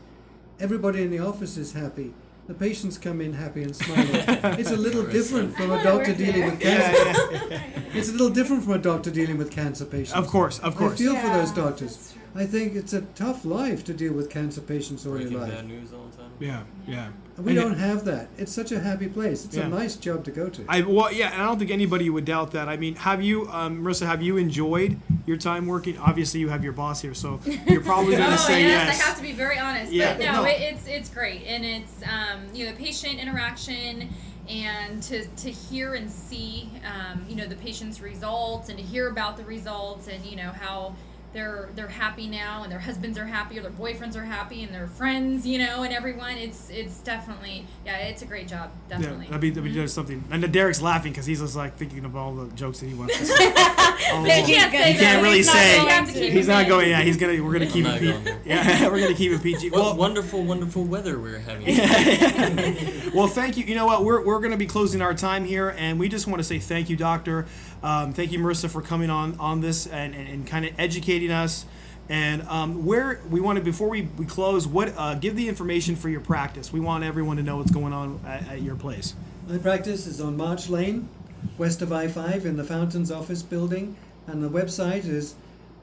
[0.59, 2.13] Everybody in the office is happy.
[2.45, 4.05] The patients come in happy and smiling.
[4.59, 7.61] it's a little different from a doctor dealing with cancer.
[7.93, 10.13] It's a little different from a doctor dealing with cancer patients.
[10.13, 10.93] Of course, of course.
[10.93, 10.99] I course.
[10.99, 12.13] feel for those Yeah, doctors.
[12.33, 12.59] That's true.
[12.59, 15.51] I think it's a tough life to deal with cancer patients all your Breaking life.
[15.53, 16.31] bad news all the time.
[16.39, 17.09] Yeah, yeah.
[17.37, 18.27] We And don't have that.
[18.37, 19.45] It's such a happy place.
[19.45, 19.65] It's Yeah.
[19.65, 20.65] a nice job to go to.
[20.69, 22.67] I well, yeah, and I don't think anybody would doubt that.
[22.69, 24.05] I mean, have you, um, Marissa?
[24.05, 25.97] Have you enjoyed your time working?
[25.97, 29.01] Obviously, you have your boss here, so you're probably going to oh say yes, yes.
[29.01, 29.91] I have to be very honest.
[29.91, 30.15] Yeah.
[30.17, 30.43] But no, No.
[30.45, 34.09] It, it's it's great, and it's um, you know the patient interaction,
[34.49, 39.07] and to to hear and see um, you know the patient's results, and to hear
[39.09, 40.95] about the results, and you know how
[41.33, 44.73] they're they're happy now, and their husbands are happy, or their boyfriends are happy, and
[44.73, 46.37] their friends, you know, and everyone.
[46.37, 49.25] It's it's definitely yeah, it's a great job, Yeah, definitely.
[49.25, 49.81] that'd be, that'd be mm-hmm.
[49.81, 50.23] just something.
[50.31, 52.93] And then Derek's laughing because he's just like thinking of all the jokes that he
[52.93, 53.53] wants to say.
[53.55, 55.21] Oh, But can't say You can't that.
[55.23, 55.75] really He's say.
[55.77, 56.89] going to have to keep He's not going.
[56.89, 57.43] Yeah, he's gonna.
[57.43, 58.01] We're gonna keep it.
[58.01, 58.41] going P- there.
[58.45, 59.69] yeah, we're gonna keep it PG.
[59.69, 61.65] What Well, wonderful, wonderful weather we're having.
[63.13, 63.63] well, thank you.
[63.65, 64.03] You know what?
[64.03, 66.59] We're, we're going to be closing our time here, and we just want to say
[66.59, 67.45] thank you, Doctor.
[67.83, 71.31] Um, thank you, Marissa, for coming on on this and, and, and kind of educating
[71.31, 71.65] us.
[72.09, 75.95] And um, where we want to before we, we close, what uh, give the information
[75.95, 76.73] for your practice.
[76.73, 79.15] We want everyone to know what's going on at, at your place.
[79.47, 81.09] My practice is on March Lane,
[81.57, 83.95] west of I 5 in the Fountains office building,
[84.27, 85.35] and the website is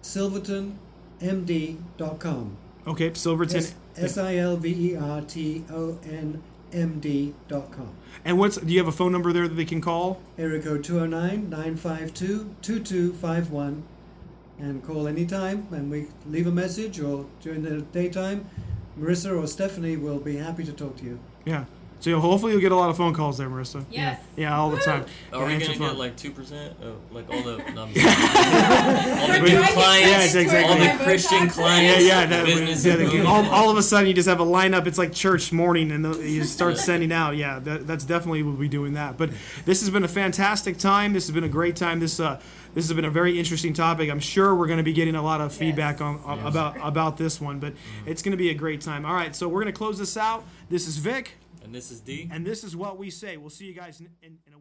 [0.02, 2.56] silvertonmd.com.
[2.86, 3.64] Okay, Silverton.
[3.96, 6.42] S I L V E R T O N
[6.72, 7.94] M D.com.
[8.24, 10.20] And what's do you have a phone number there that they can call?
[10.38, 13.82] Area code 209 952 2251.
[14.58, 18.44] And call anytime, and we leave a message, or during the daytime,
[18.98, 21.18] Marissa or Stephanie will be happy to talk to you.
[21.46, 21.64] Yeah.
[22.00, 23.84] So hopefully you'll get a lot of phone calls there, Marissa.
[23.90, 24.18] Yes.
[24.36, 25.04] Yeah, yeah all the time.
[25.32, 26.74] Are Yeah, we gonna get like two percent?
[26.82, 30.88] Oh, like all the no, all the Yeah, new it's clients, exactly.
[30.88, 32.22] all the Christian Yeah, clients, yeah.
[32.26, 33.26] the That, business yeah, the- booming.
[33.26, 34.86] all, all of a sudden, you just have a lineup.
[34.86, 37.36] It's like church morning, and the, you start sending out.
[37.36, 39.16] Yeah, that, that's definitely we'll be doing that.
[39.18, 39.30] But
[39.64, 41.12] this has been a fantastic time.
[41.12, 42.00] This has been a great time.
[42.00, 42.40] This uh,
[42.74, 44.08] this has been a very interesting topic.
[44.10, 47.16] I'm sure we're going to be getting a lot of feedback on, on- about about
[47.18, 47.58] this one.
[47.58, 47.74] But
[48.06, 49.04] it's going to be a great time.
[49.04, 50.44] All right, so we're going to close this out.
[50.70, 51.36] This is Vic,
[51.70, 52.28] and this is D.
[52.32, 53.36] and this is what we say.
[53.36, 54.58] We'll see you guys in, in, in a